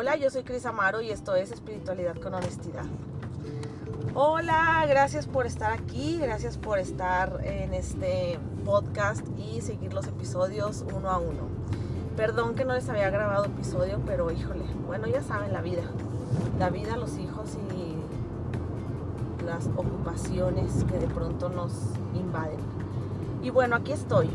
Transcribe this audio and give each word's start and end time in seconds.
Hola, 0.00 0.16
yo 0.16 0.30
soy 0.30 0.44
Cris 0.44 0.64
Amaro 0.64 1.02
y 1.02 1.10
esto 1.10 1.34
es 1.34 1.52
Espiritualidad 1.52 2.16
con 2.16 2.32
Honestidad. 2.32 2.86
Hola, 4.14 4.86
gracias 4.88 5.26
por 5.26 5.44
estar 5.44 5.74
aquí, 5.74 6.16
gracias 6.18 6.56
por 6.56 6.78
estar 6.78 7.40
en 7.44 7.74
este 7.74 8.38
podcast 8.64 9.22
y 9.36 9.60
seguir 9.60 9.92
los 9.92 10.06
episodios 10.06 10.86
uno 10.96 11.10
a 11.10 11.18
uno. 11.18 11.42
Perdón 12.16 12.54
que 12.54 12.64
no 12.64 12.72
les 12.72 12.88
había 12.88 13.10
grabado 13.10 13.44
episodio, 13.44 14.00
pero 14.06 14.30
híjole, 14.30 14.64
bueno, 14.86 15.06
ya 15.06 15.22
saben 15.22 15.52
la 15.52 15.60
vida. 15.60 15.82
La 16.58 16.70
vida, 16.70 16.96
los 16.96 17.18
hijos 17.18 17.58
y 17.76 19.44
las 19.44 19.66
ocupaciones 19.76 20.82
que 20.84 20.98
de 20.98 21.08
pronto 21.08 21.50
nos 21.50 21.72
invaden. 22.14 22.69
Y 23.42 23.50
bueno, 23.50 23.76
aquí 23.76 23.92
estoy. 23.92 24.28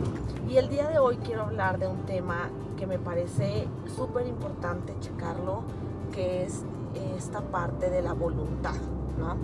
Y 0.50 0.58
el 0.58 0.70
día 0.70 0.88
de 0.90 0.98
hoy 0.98 1.18
quiero 1.18 1.44
hablar 1.44 1.78
de 1.78 1.88
un 1.88 2.06
tema 2.06 2.50
que 2.78 2.88
me 2.88 2.98
parece 2.98 3.68
súper 3.96 4.28
importante 4.28 4.96
checarlo, 5.00 5.62
que 6.12 6.44
es 6.44 6.64
esta 7.18 7.42
parte 7.42 7.90
de 7.90 8.02
la 8.02 8.14
voluntad, 8.14 8.76
¿no? 9.20 9.36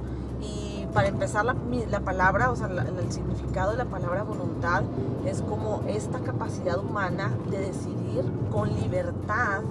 Y 0.42 0.88
para 0.94 1.08
empezar, 1.10 1.46
la, 1.46 1.54
palabra, 2.00 2.50
o 2.52 2.55
sea, 2.55 2.68
el 2.68 3.12
significado 3.12 3.72
de 3.72 3.78
la 3.78 3.86
palabra 3.86 4.24
voluntad 4.24 4.84
es 5.26 5.42
como 5.44 5.84
esta 5.88 6.20
capacidad 6.20 6.80
humana 6.80 7.32
de 7.52 7.60
decidir 7.60 8.26
con 8.52 8.74
libertad 8.74 9.62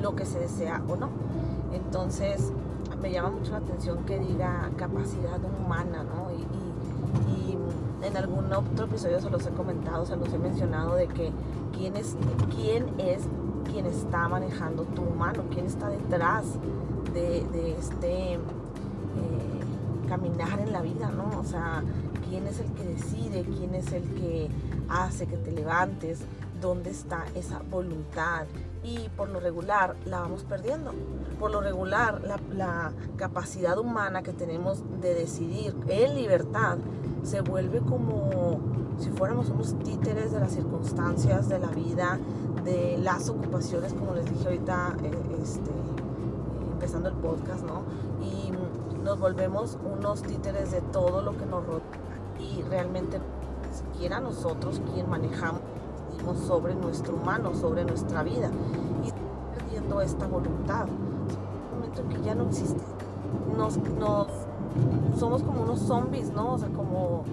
lo 0.00 0.16
que 0.16 0.24
se 0.24 0.38
desea 0.38 0.82
o 0.88 0.96
no. 0.96 1.10
Entonces, 1.72 2.52
me 3.02 3.12
llama 3.12 3.30
mucho 3.30 3.52
la 3.52 3.58
atención 3.58 4.04
que 4.04 4.18
diga 4.18 4.70
capacidad 4.78 5.38
humana, 5.60 6.02
¿no? 6.04 6.30
Y, 6.32 7.52
y 7.52 7.55
en 8.06 8.16
algún 8.16 8.52
otro 8.52 8.86
episodio 8.86 9.20
se 9.20 9.30
los 9.30 9.46
he 9.46 9.50
comentado, 9.50 10.06
se 10.06 10.16
los 10.16 10.32
he 10.32 10.38
mencionado 10.38 10.94
de 10.94 11.08
que 11.08 11.32
quién 11.76 11.96
es, 11.96 12.16
quién 12.54 12.86
es 12.98 13.22
quien 13.70 13.86
está 13.86 14.28
manejando 14.28 14.84
tu 14.84 15.02
mano, 15.02 15.44
quién 15.50 15.66
está 15.66 15.88
detrás 15.88 16.44
de, 17.12 17.74
este 17.78 18.34
eh, 18.34 18.38
caminar 20.08 20.60
en 20.60 20.72
la 20.72 20.82
vida, 20.82 21.10
¿no? 21.10 21.40
O 21.40 21.44
sea, 21.44 21.82
quién 22.28 22.46
es 22.46 22.60
el 22.60 22.70
que 22.72 22.84
decide, 22.84 23.42
quién 23.42 23.74
es 23.74 23.92
el 23.92 24.02
que 24.14 24.48
hace 24.88 25.26
que 25.26 25.36
te 25.36 25.50
levantes, 25.50 26.20
dónde 26.60 26.90
está 26.90 27.24
esa 27.34 27.60
voluntad. 27.70 28.46
Y 28.86 29.08
por 29.16 29.28
lo 29.28 29.40
regular 29.40 29.96
la 30.04 30.20
vamos 30.20 30.44
perdiendo. 30.44 30.92
Por 31.40 31.50
lo 31.50 31.60
regular 31.60 32.22
la, 32.22 32.38
la 32.54 32.92
capacidad 33.16 33.76
humana 33.78 34.22
que 34.22 34.32
tenemos 34.32 34.82
de 35.00 35.14
decidir 35.14 35.74
en 35.88 36.14
libertad 36.14 36.78
se 37.24 37.40
vuelve 37.40 37.80
como 37.80 38.60
si 38.98 39.10
fuéramos 39.10 39.50
unos 39.50 39.76
títeres 39.80 40.32
de 40.32 40.40
las 40.40 40.52
circunstancias 40.52 41.48
de 41.48 41.58
la 41.58 41.68
vida, 41.68 42.18
de 42.64 42.96
las 42.98 43.28
ocupaciones, 43.28 43.92
como 43.92 44.14
les 44.14 44.24
dije 44.24 44.44
ahorita, 44.44 44.96
eh, 45.02 45.10
este, 45.42 45.70
empezando 46.72 47.08
el 47.08 47.16
podcast, 47.16 47.64
¿no? 47.64 47.82
Y 48.22 48.52
nos 49.02 49.18
volvemos 49.18 49.78
unos 49.84 50.22
títeres 50.22 50.70
de 50.70 50.80
todo 50.80 51.22
lo 51.22 51.36
que 51.36 51.46
nos 51.46 51.66
rodea 51.66 51.82
y 52.38 52.62
realmente 52.62 53.18
siquiera 53.72 54.20
nosotros 54.20 54.80
quien 54.92 55.08
manejamos 55.10 55.60
sobre 56.34 56.74
nuestro 56.74 57.14
humano, 57.14 57.54
sobre 57.54 57.84
nuestra 57.84 58.22
vida 58.22 58.50
y 59.04 59.12
perdiendo 59.58 60.00
esta 60.00 60.26
voluntad. 60.26 60.86
un 60.86 61.78
momento 61.78 62.02
en 62.02 62.08
que 62.08 62.22
ya 62.22 62.34
no 62.34 62.44
existe. 62.48 62.82
Nos, 63.56 63.76
nos, 63.76 64.28
somos 65.18 65.42
como 65.42 65.62
unos 65.62 65.80
zombies, 65.80 66.30
¿no? 66.30 66.54
O 66.54 66.58
sea, 66.58 66.68
como 66.68 67.24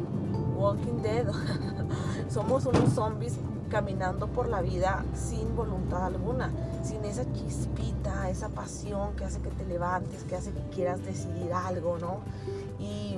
Walking 0.58 1.02
Dead. 1.02 1.28
Somos 2.30 2.66
unos 2.66 2.90
zombies 2.94 3.38
caminando 3.70 4.28
por 4.28 4.48
la 4.48 4.62
vida 4.62 5.04
sin 5.14 5.56
voluntad 5.56 6.06
alguna, 6.06 6.52
sin 6.84 7.04
esa 7.06 7.32
chispita, 7.34 8.30
esa 8.30 8.50
pasión 8.50 9.16
que 9.16 9.26
hace 9.26 9.40
que 9.40 9.50
te 9.50 9.66
levantes, 9.66 10.24
que 10.24 10.36
hace 10.36 10.52
que 10.52 10.62
quieras 10.70 11.04
decidir 11.04 11.52
algo, 11.54 11.98
¿no? 12.00 12.20
Y 12.80 13.18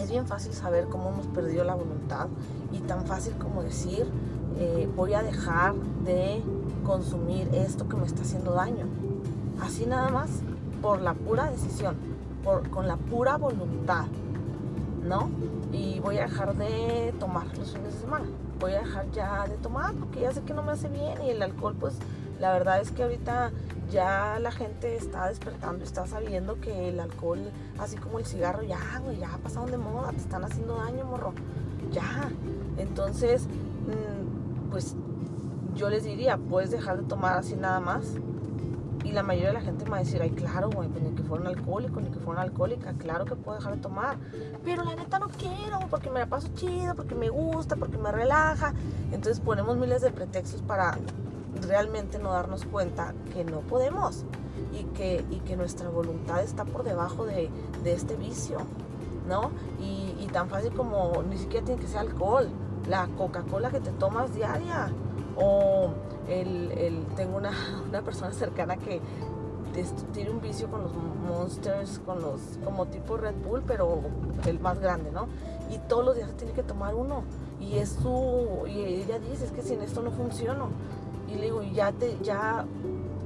es 0.00 0.10
bien 0.10 0.26
fácil 0.26 0.52
saber 0.52 0.86
cómo 0.88 1.10
hemos 1.10 1.26
perdido 1.28 1.64
la 1.64 1.74
voluntad 1.74 2.26
y 2.72 2.78
tan 2.80 3.06
fácil 3.06 3.34
como 3.34 3.62
decir, 3.62 4.06
eh, 4.58 4.88
voy 4.94 5.14
a 5.14 5.22
dejar 5.22 5.74
de 6.04 6.42
consumir 6.84 7.48
esto 7.54 7.88
que 7.88 7.96
me 7.96 8.06
está 8.06 8.22
haciendo 8.22 8.52
daño. 8.52 8.86
Así 9.60 9.86
nada 9.86 10.08
más, 10.10 10.30
por 10.80 11.00
la 11.00 11.14
pura 11.14 11.50
decisión, 11.50 11.96
por, 12.42 12.68
con 12.70 12.88
la 12.88 12.96
pura 12.96 13.36
voluntad. 13.36 14.06
¿no? 15.02 15.30
Y 15.72 16.00
voy 16.00 16.18
a 16.18 16.22
dejar 16.22 16.54
de 16.56 17.12
tomar 17.18 17.46
los 17.58 17.72
fines 17.72 17.94
de 17.94 18.00
semana. 18.00 18.26
Voy 18.60 18.72
a 18.72 18.80
dejar 18.80 19.10
ya 19.10 19.46
de 19.48 19.56
tomar 19.56 19.94
porque 19.94 20.20
ya 20.20 20.32
sé 20.32 20.42
que 20.42 20.54
no 20.54 20.62
me 20.62 20.72
hace 20.72 20.88
bien 20.88 21.20
y 21.24 21.30
el 21.30 21.42
alcohol, 21.42 21.74
pues 21.78 21.94
la 22.38 22.52
verdad 22.52 22.80
es 22.80 22.90
que 22.92 23.02
ahorita 23.02 23.50
ya 23.90 24.38
la 24.40 24.52
gente 24.52 24.96
está 24.96 25.28
despertando, 25.28 25.84
está 25.84 26.06
sabiendo 26.06 26.60
que 26.60 26.88
el 26.88 27.00
alcohol, 27.00 27.50
así 27.78 27.96
como 27.96 28.18
el 28.18 28.24
cigarro, 28.24 28.62
ya, 28.62 28.78
güey, 29.04 29.18
ya 29.18 29.38
pasaron 29.42 29.70
de 29.70 29.78
moda, 29.78 30.10
te 30.10 30.18
están 30.18 30.44
haciendo 30.44 30.76
daño, 30.76 31.04
morro. 31.04 31.34
Ya. 31.90 32.30
Entonces, 32.78 33.46
mm, 33.46 34.31
pues 34.72 34.96
yo 35.76 35.90
les 35.90 36.02
diría, 36.02 36.38
puedes 36.38 36.70
dejar 36.70 37.02
de 37.02 37.04
tomar 37.04 37.36
así 37.36 37.54
nada 37.54 37.78
más 37.78 38.14
y 39.04 39.12
la 39.12 39.22
mayoría 39.22 39.48
de 39.48 39.54
la 39.54 39.60
gente 39.60 39.84
me 39.84 39.90
va 39.90 39.96
a 39.98 40.00
decir, 40.00 40.22
ay, 40.22 40.30
claro, 40.30 40.70
güey, 40.70 40.88
pues 40.88 41.04
ni 41.04 41.10
que 41.10 41.22
fuera 41.22 41.42
un 41.42 41.48
alcohólico, 41.48 42.00
ni 42.00 42.08
que 42.08 42.18
fuera 42.18 42.40
una 42.40 42.42
alcohólica, 42.42 42.94
claro 42.94 43.26
que 43.26 43.34
puedo 43.34 43.58
dejar 43.58 43.74
de 43.74 43.80
tomar. 43.80 44.16
Pero 44.64 44.84
la 44.84 44.94
neta 44.94 45.18
no 45.18 45.28
quiero, 45.28 45.80
porque 45.90 46.08
me 46.08 46.20
la 46.20 46.26
paso 46.26 46.48
chido, 46.54 46.94
porque 46.94 47.14
me 47.14 47.28
gusta, 47.28 47.76
porque 47.76 47.98
me 47.98 48.10
relaja. 48.12 48.72
Entonces 49.10 49.40
ponemos 49.40 49.76
miles 49.76 50.02
de 50.02 50.10
pretextos 50.10 50.62
para 50.62 50.98
realmente 51.66 52.18
no 52.18 52.32
darnos 52.32 52.64
cuenta 52.64 53.12
que 53.32 53.44
no 53.44 53.60
podemos 53.60 54.24
y 54.72 54.84
que, 54.94 55.24
y 55.30 55.40
que 55.40 55.56
nuestra 55.56 55.88
voluntad 55.90 56.42
está 56.42 56.64
por 56.64 56.84
debajo 56.84 57.26
de, 57.26 57.50
de 57.82 57.92
este 57.92 58.16
vicio, 58.16 58.58
¿no? 59.28 59.50
Y, 59.80 60.14
y 60.22 60.28
tan 60.32 60.48
fácil 60.48 60.72
como 60.72 61.22
ni 61.28 61.38
siquiera 61.38 61.66
tiene 61.66 61.80
que 61.80 61.88
ser 61.88 61.98
alcohol, 61.98 62.48
la 62.88 63.08
Coca-Cola 63.16 63.70
que 63.70 63.80
te 63.80 63.90
tomas 63.92 64.34
diaria 64.34 64.90
o 65.36 65.90
el, 66.28 67.04
tengo 67.16 67.36
una, 67.90 68.02
persona 68.02 68.32
cercana 68.32 68.76
que 68.76 69.00
tiene 70.12 70.30
un 70.30 70.40
vicio 70.40 70.70
con 70.70 70.82
los 70.82 70.92
monsters, 70.94 71.98
con 72.00 72.20
los, 72.20 72.40
como 72.64 72.86
tipo 72.86 73.16
Red 73.16 73.36
Bull, 73.36 73.62
pero 73.66 74.00
el 74.46 74.60
más 74.60 74.78
grande, 74.78 75.10
¿no? 75.10 75.28
Y 75.70 75.78
todos 75.88 76.04
los 76.04 76.16
días 76.16 76.30
tiene 76.36 76.52
que 76.52 76.62
tomar 76.62 76.94
uno. 76.94 77.22
Y 77.58 77.78
es 77.78 77.90
su, 78.02 78.66
y 78.66 78.80
ella 78.80 79.18
dice, 79.18 79.46
es 79.46 79.52
que 79.52 79.62
sin 79.62 79.80
esto 79.80 80.02
no 80.02 80.10
funciona. 80.10 80.66
Y 81.28 81.36
le 81.36 81.44
digo, 81.44 81.62
ya 81.62 81.92
te, 81.92 82.18
ya, 82.22 82.66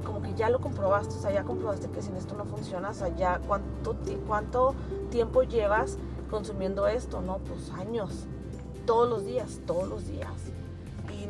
como 0.05 0.21
que 0.21 0.33
ya 0.35 0.49
lo 0.49 0.61
comprobaste, 0.61 1.15
o 1.15 1.19
sea, 1.19 1.31
ya 1.31 1.43
comprobaste 1.43 1.89
que 1.89 2.01
sin 2.01 2.15
esto 2.15 2.35
no 2.35 2.45
funciona, 2.45 2.91
o 2.91 2.93
sea, 2.93 3.13
ya, 3.13 3.41
¿cuánto, 3.45 3.97
cuánto 4.25 4.73
tiempo 5.09 5.43
llevas 5.43 5.97
consumiendo 6.29 6.87
esto? 6.87 7.19
No, 7.19 7.39
pues 7.39 7.71
años, 7.71 8.27
todos 8.87 9.07
los 9.07 9.23
días, 9.23 9.59
todos 9.67 9.87
los 9.87 10.07
días 10.07 10.33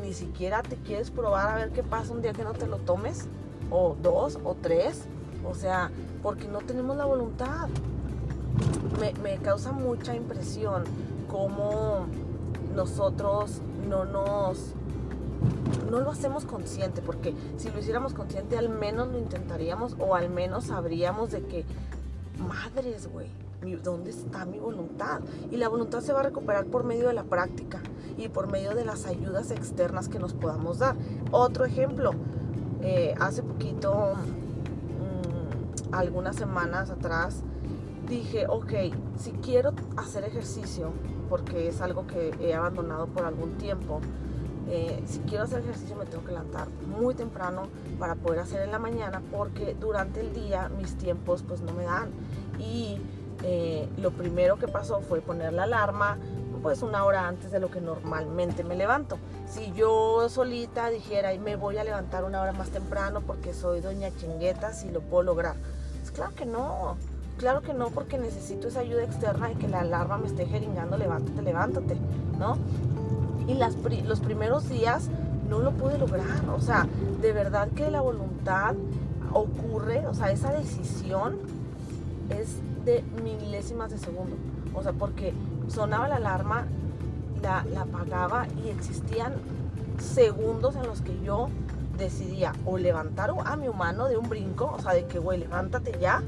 ni 0.08 0.14
siquiera 0.14 0.62
te 0.62 0.76
quieres 0.76 1.10
probar 1.10 1.48
a 1.48 1.54
ver 1.56 1.70
qué 1.70 1.82
pasa 1.82 2.14
un 2.14 2.22
día 2.22 2.32
que 2.32 2.42
no 2.42 2.54
te 2.54 2.66
lo 2.66 2.78
tomes, 2.78 3.26
o 3.70 3.94
dos, 4.02 4.38
o 4.42 4.56
tres, 4.60 5.02
o 5.44 5.54
sea, 5.54 5.90
porque 6.22 6.48
no 6.48 6.60
tenemos 6.60 6.96
la 6.96 7.04
voluntad. 7.04 7.68
Me, 9.22 9.36
causa 9.36 9.70
mucha 9.72 10.14
impresión 10.14 10.84
cómo 11.28 12.06
nosotros 12.74 13.60
no 13.88 14.04
nos 14.06 14.72
no 15.90 16.00
lo 16.00 16.10
hacemos 16.10 16.44
consciente, 16.44 17.02
porque 17.02 17.34
si 17.58 17.70
lo 17.70 17.78
hiciéramos 17.78 18.14
consciente 18.14 18.56
al 18.56 18.70
menos 18.70 19.08
lo 19.08 19.18
intentaríamos 19.18 19.94
o 19.98 20.14
al 20.14 20.30
menos 20.30 20.64
sabríamos 20.64 21.30
de 21.30 21.42
que, 21.42 21.64
madres, 22.38 23.08
güey, 23.12 23.28
¿dónde 23.82 24.10
está 24.10 24.44
mi 24.44 24.58
voluntad? 24.58 25.20
Y 25.50 25.56
la 25.56 25.68
voluntad 25.68 26.00
se 26.00 26.12
va 26.12 26.20
a 26.20 26.22
recuperar 26.22 26.66
por 26.66 26.84
medio 26.84 27.08
de 27.08 27.14
la 27.14 27.24
práctica 27.24 27.80
y 28.16 28.28
por 28.28 28.50
medio 28.50 28.74
de 28.74 28.84
las 28.84 29.06
ayudas 29.06 29.50
externas 29.50 30.08
que 30.08 30.18
nos 30.18 30.34
podamos 30.34 30.78
dar. 30.78 30.96
Otro 31.30 31.64
ejemplo, 31.64 32.12
eh, 32.82 33.14
hace 33.20 33.42
poquito, 33.42 34.14
mm, 34.98 35.94
algunas 35.94 36.36
semanas 36.36 36.90
atrás, 36.90 37.42
dije, 38.08 38.46
ok, 38.48 38.72
si 39.18 39.32
quiero 39.32 39.72
hacer 39.96 40.24
ejercicio, 40.24 40.90
porque 41.28 41.68
es 41.68 41.80
algo 41.80 42.06
que 42.06 42.34
he 42.40 42.54
abandonado 42.54 43.06
por 43.06 43.24
algún 43.24 43.58
tiempo, 43.58 44.00
eh, 44.70 45.02
si 45.06 45.20
quiero 45.20 45.44
hacer 45.44 45.60
ejercicio 45.60 45.96
me 45.96 46.04
tengo 46.04 46.24
que 46.24 46.32
levantar 46.32 46.68
muy 46.98 47.14
temprano 47.14 47.68
para 47.98 48.16
poder 48.16 48.40
hacer 48.40 48.60
en 48.60 48.70
la 48.70 48.78
mañana 48.78 49.22
porque 49.32 49.74
durante 49.80 50.20
el 50.20 50.34
día 50.34 50.68
mis 50.68 50.94
tiempos 50.98 51.42
pues 51.42 51.62
no 51.62 51.72
me 51.72 51.84
dan 51.84 52.10
y 52.58 52.98
eh, 53.42 53.88
lo 53.98 54.10
primero 54.10 54.56
que 54.56 54.68
pasó 54.68 55.00
fue 55.00 55.20
poner 55.20 55.52
la 55.52 55.64
alarma 55.64 56.18
pues 56.62 56.82
una 56.82 57.04
hora 57.04 57.28
antes 57.28 57.50
de 57.50 57.60
lo 57.60 57.70
que 57.70 57.80
normalmente 57.80 58.64
me 58.64 58.74
levanto. 58.74 59.18
Si 59.46 59.72
yo 59.72 60.28
solita 60.28 60.90
dijera 60.90 61.32
y 61.32 61.38
me 61.38 61.56
voy 61.56 61.78
a 61.78 61.84
levantar 61.84 62.24
una 62.24 62.42
hora 62.42 62.52
más 62.52 62.70
temprano 62.70 63.20
porque 63.20 63.54
soy 63.54 63.80
doña 63.80 64.10
chingueta, 64.16 64.72
si 64.72 64.90
lo 64.90 65.00
puedo 65.00 65.22
lograr. 65.22 65.56
Pues 66.00 66.10
claro 66.10 66.34
que 66.34 66.46
no, 66.46 66.96
claro 67.38 67.62
que 67.62 67.72
no 67.72 67.90
porque 67.90 68.18
necesito 68.18 68.68
esa 68.68 68.80
ayuda 68.80 69.04
externa 69.04 69.52
y 69.52 69.54
que 69.54 69.68
la 69.68 69.80
alarma 69.80 70.18
me 70.18 70.26
esté 70.26 70.46
jeringando, 70.46 70.96
levántate, 70.98 71.42
levántate, 71.42 71.96
¿no? 72.38 72.58
Y 73.46 73.54
los 73.54 74.20
primeros 74.20 74.68
días 74.68 75.08
no 75.48 75.60
lo 75.60 75.70
pude 75.72 75.96
lograr, 75.96 76.26
o 76.54 76.60
sea, 76.60 76.86
de 77.22 77.32
verdad 77.32 77.68
que 77.68 77.90
la 77.90 78.02
voluntad 78.02 78.74
ocurre, 79.32 80.06
o 80.06 80.12
sea, 80.12 80.30
esa 80.30 80.52
decisión 80.52 81.38
es 82.28 82.56
milésimas 83.22 83.90
de 83.90 83.98
segundo. 83.98 84.36
O 84.74 84.82
sea, 84.82 84.92
porque 84.92 85.32
sonaba 85.68 86.08
la 86.08 86.16
alarma, 86.16 86.66
la, 87.42 87.64
la 87.72 87.82
apagaba 87.82 88.46
y 88.64 88.68
existían 88.68 89.34
segundos 89.98 90.76
en 90.76 90.86
los 90.86 91.02
que 91.02 91.20
yo 91.22 91.48
decidía 91.96 92.52
o 92.64 92.78
levantar 92.78 93.34
a 93.44 93.56
mi 93.56 93.68
humano 93.68 94.06
de 94.08 94.16
un 94.16 94.28
brinco, 94.28 94.72
o 94.76 94.80
sea, 94.80 94.94
de 94.94 95.06
que, 95.06 95.18
güey, 95.18 95.40
levántate 95.40 95.98
ya, 96.00 96.22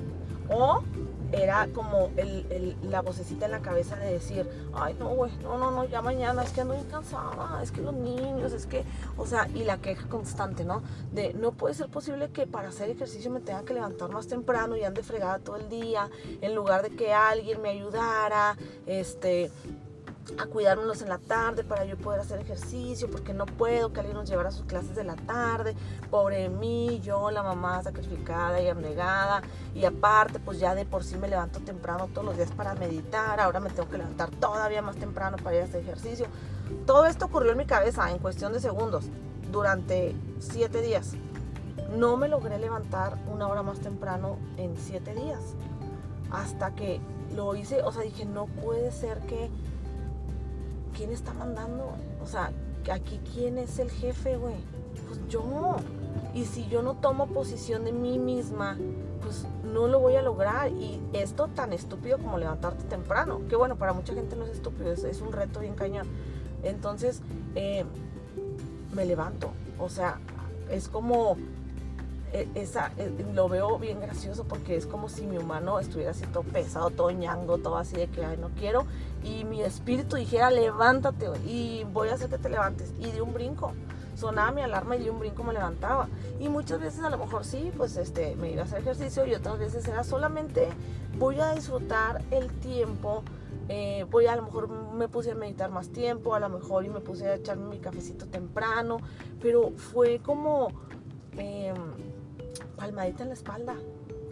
o 0.48 0.82
era 1.32 1.68
como 1.74 2.10
el, 2.16 2.76
la 2.82 3.02
vocecita 3.02 3.46
en 3.46 3.52
la 3.52 3.60
cabeza 3.60 3.96
de 3.96 4.12
decir, 4.12 4.48
ay, 4.74 4.96
no, 4.98 5.08
güey, 5.10 5.32
no, 5.42 5.58
no, 5.58 5.70
no, 5.70 5.84
ya 5.84 6.02
mañana, 6.02 6.42
es 6.42 6.50
que 6.50 6.60
ando 6.60 6.76
cansada, 6.90 7.62
es 7.62 7.70
que 7.70 7.80
los 7.80 7.94
niños, 7.94 8.52
es 8.52 8.66
que, 8.66 8.84
o 9.16 9.26
sea, 9.26 9.48
y 9.54 9.64
la 9.64 9.78
queja 9.78 10.08
constante, 10.08 10.64
¿no? 10.64 10.82
De, 11.12 11.34
no 11.34 11.52
puede 11.52 11.74
ser 11.74 11.88
posible 11.88 12.30
que 12.30 12.46
para 12.46 12.68
hacer 12.68 12.90
ejercicio 12.90 13.30
me 13.30 13.40
tenga 13.40 13.64
que 13.64 13.74
levantar 13.74 14.10
más 14.10 14.26
temprano 14.26 14.76
y 14.76 14.84
ande 14.84 15.02
fregada 15.02 15.38
todo 15.38 15.56
el 15.56 15.68
día, 15.68 16.10
en 16.40 16.54
lugar 16.54 16.82
de 16.82 16.90
que 16.96 17.12
alguien 17.12 17.62
me 17.62 17.70
ayudara, 17.70 18.56
este, 18.86 19.50
a 20.38 20.46
cuidármelos 20.46 21.02
en 21.02 21.08
la 21.08 21.18
tarde 21.18 21.64
para 21.64 21.84
yo 21.84 21.96
poder 21.96 22.20
hacer 22.20 22.40
ejercicio, 22.40 23.10
porque 23.10 23.32
no 23.32 23.46
puedo 23.46 23.92
que 23.92 24.00
alguien 24.00 24.16
nos 24.16 24.28
llevara 24.28 24.48
a 24.48 24.52
sus 24.52 24.64
clases 24.64 24.94
de 24.94 25.04
la 25.04 25.16
tarde, 25.16 25.74
pobre 26.10 26.48
mí, 26.48 27.00
yo, 27.02 27.30
la 27.30 27.42
mamá 27.42 27.82
sacrificada 27.82 28.60
y 28.60 28.68
abnegada, 28.68 29.42
y 29.74 29.84
aparte 29.84 30.38
pues 30.38 30.58
ya 30.58 30.74
de 30.74 30.84
por 30.84 31.04
sí 31.04 31.16
me 31.16 31.28
levanto 31.28 31.60
temprano 31.60 32.08
todos 32.08 32.24
los 32.24 32.36
días 32.36 32.50
para 32.52 32.74
meditar, 32.74 33.40
ahora 33.40 33.60
me 33.60 33.70
tengo 33.70 33.88
que 33.88 33.98
levantar 33.98 34.30
todavía 34.30 34.82
más 34.82 34.96
temprano 34.96 35.36
para 35.42 35.56
ir 35.56 35.62
a 35.62 35.64
hacer 35.66 35.80
ejercicio. 35.82 36.26
Todo 36.86 37.06
esto 37.06 37.26
ocurrió 37.26 37.52
en 37.52 37.58
mi 37.58 37.66
cabeza 37.66 38.10
en 38.10 38.18
cuestión 38.18 38.52
de 38.52 38.60
segundos, 38.60 39.06
durante 39.50 40.14
siete 40.38 40.80
días. 40.80 41.14
No 41.96 42.16
me 42.16 42.28
logré 42.28 42.58
levantar 42.58 43.18
una 43.32 43.48
hora 43.48 43.62
más 43.62 43.80
temprano 43.80 44.38
en 44.56 44.76
siete 44.76 45.14
días, 45.14 45.40
hasta 46.30 46.74
que 46.74 47.00
lo 47.34 47.54
hice, 47.54 47.82
o 47.82 47.92
sea, 47.92 48.02
dije, 48.02 48.24
no 48.24 48.46
puede 48.46 48.92
ser 48.92 49.18
que 49.20 49.50
¿quién 50.96 51.12
está 51.12 51.32
mandando? 51.34 51.94
O 52.22 52.26
sea, 52.26 52.52
aquí 52.92 53.20
quién 53.32 53.58
es 53.58 53.78
el 53.78 53.90
jefe, 53.90 54.36
güey. 54.36 54.56
Pues 55.06 55.20
yo. 55.28 55.76
Y 56.34 56.44
si 56.44 56.68
yo 56.68 56.82
no 56.82 56.94
tomo 56.94 57.26
posición 57.26 57.84
de 57.84 57.92
mí 57.92 58.18
misma, 58.18 58.78
pues 59.22 59.46
no 59.64 59.88
lo 59.88 59.98
voy 60.00 60.16
a 60.16 60.22
lograr. 60.22 60.70
Y 60.70 61.00
esto 61.12 61.48
tan 61.48 61.72
estúpido 61.72 62.18
como 62.18 62.38
levantarte 62.38 62.84
temprano, 62.84 63.40
que 63.48 63.56
bueno, 63.56 63.76
para 63.76 63.92
mucha 63.92 64.14
gente 64.14 64.36
no 64.36 64.44
es 64.44 64.52
estúpido, 64.52 64.92
es, 64.92 65.20
un 65.20 65.32
reto 65.32 65.60
bien 65.60 65.74
cañón. 65.74 66.06
Entonces, 66.62 67.20
eh, 67.54 67.84
me 68.94 69.04
levanto. 69.04 69.50
O 69.78 69.88
sea, 69.88 70.20
es 70.70 70.88
como 70.88 71.36
esa, 72.54 72.92
e, 72.96 73.10
lo 73.34 73.48
veo 73.48 73.78
bien 73.78 74.00
gracioso 74.00 74.44
porque 74.44 74.76
es 74.76 74.86
como 74.86 75.08
si 75.08 75.26
mi 75.26 75.38
humano 75.38 75.78
estuviera 75.78 76.12
así 76.12 76.26
todo 76.26 76.44
pesado, 76.44 76.90
todo 76.90 77.10
ñango, 77.10 77.58
todo 77.58 77.76
así 77.76 77.96
de 77.96 78.08
que 78.08 78.24
Ay, 78.24 78.36
no 78.36 78.50
quiero. 78.50 78.86
Y 79.24 79.44
mi 79.44 79.62
espíritu 79.62 80.16
dijera, 80.16 80.50
levántate 80.50 81.26
y 81.46 81.84
voy 81.92 82.08
a 82.08 82.14
hacer 82.14 82.30
que 82.30 82.38
te 82.38 82.48
levantes. 82.48 82.92
Y 82.98 83.10
de 83.10 83.22
un 83.22 83.32
brinco. 83.32 83.72
Sonaba 84.14 84.52
mi 84.52 84.60
alarma 84.60 84.96
y 84.96 85.04
de 85.04 85.10
un 85.10 85.18
brinco 85.18 85.42
me 85.42 85.52
levantaba. 85.52 86.08
Y 86.38 86.48
muchas 86.48 86.80
veces 86.80 87.02
a 87.02 87.10
lo 87.10 87.18
mejor 87.18 87.44
sí, 87.44 87.72
pues 87.76 87.96
este, 87.96 88.36
me 88.36 88.50
iba 88.50 88.62
a 88.62 88.64
hacer 88.64 88.80
ejercicio 88.80 89.26
y 89.26 89.34
otras 89.34 89.58
veces 89.58 89.86
era 89.88 90.04
solamente 90.04 90.68
voy 91.18 91.40
a 91.40 91.54
disfrutar 91.54 92.22
el 92.30 92.50
tiempo. 92.60 93.22
Eh, 93.68 94.04
voy 94.10 94.26
a, 94.26 94.36
lo 94.36 94.42
mejor 94.42 94.68
me 94.68 95.08
puse 95.08 95.30
a 95.30 95.34
meditar 95.34 95.70
más 95.70 95.90
tiempo, 95.90 96.34
a 96.34 96.40
lo 96.40 96.48
mejor 96.48 96.84
y 96.84 96.88
me 96.88 97.00
puse 97.00 97.28
a 97.28 97.34
echarme 97.36 97.68
mi 97.68 97.78
cafecito 97.78 98.26
temprano, 98.26 98.98
pero 99.40 99.70
fue 99.76 100.18
como 100.18 100.72
eh, 101.38 101.72
palmadita 102.76 103.22
en 103.22 103.28
la 103.28 103.34
espalda. 103.34 103.76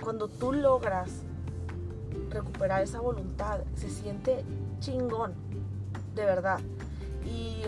Cuando 0.03 0.29
tú 0.29 0.53
logras 0.53 1.11
recuperar 2.31 2.83
esa 2.83 3.01
voluntad, 3.01 3.61
se 3.75 3.91
siente 3.91 4.45
chingón, 4.81 5.35
de 6.15 6.25
verdad. 6.25 6.61
Y, 7.25 7.63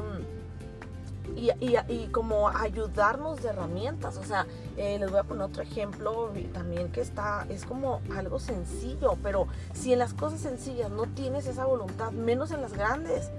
y, 1.37 2.07
como 2.09 2.49
ayudarnos 2.49 3.43
de 3.43 3.51
herramientas. 3.51 4.17
O 4.17 4.25
sea, 4.25 4.47
eh, 4.77 4.99
les 4.99 5.11
voy 5.11 5.21
a 5.21 5.23
poner 5.25 5.45
otro 5.45 5.63
ejemplo 5.63 6.31
también 6.53 6.91
que 6.91 7.01
está, 7.01 7.47
es 7.49 7.65
como 7.65 8.01
algo 8.17 8.39
sencillo, 8.39 9.17
pero 9.23 9.47
si 9.73 9.93
en 9.93 9.99
las 9.99 10.15
cosas 10.15 10.41
sencillas 10.41 10.91
no 10.91 11.05
tienes 11.05 11.47
esa 11.47 11.65
voluntad, 11.65 12.11
menos 12.13 12.51
en 12.51 12.63
las 12.63 12.73
grandes. 12.73 13.31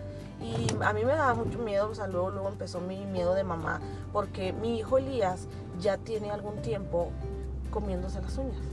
Y 0.41 0.67
a 0.83 0.93
mí 0.93 1.05
me 1.05 1.13
daba 1.13 1.35
mucho 1.35 1.59
miedo, 1.59 1.89
o 1.89 1.95
sea, 1.95 2.07
luego, 2.07 2.31
luego 2.31 2.49
empezó 2.49 2.79
mi 2.79 3.05
miedo 3.05 3.35
de 3.35 3.43
mamá, 3.43 3.79
porque 4.11 4.53
mi 4.53 4.79
hijo 4.79 4.97
Elías 4.97 5.47
ya 5.79 5.97
tiene 5.97 6.31
algún 6.31 6.61
tiempo 6.61 7.11
comiéndose 7.69 8.21
las 8.21 8.37
uñas. 8.37 8.65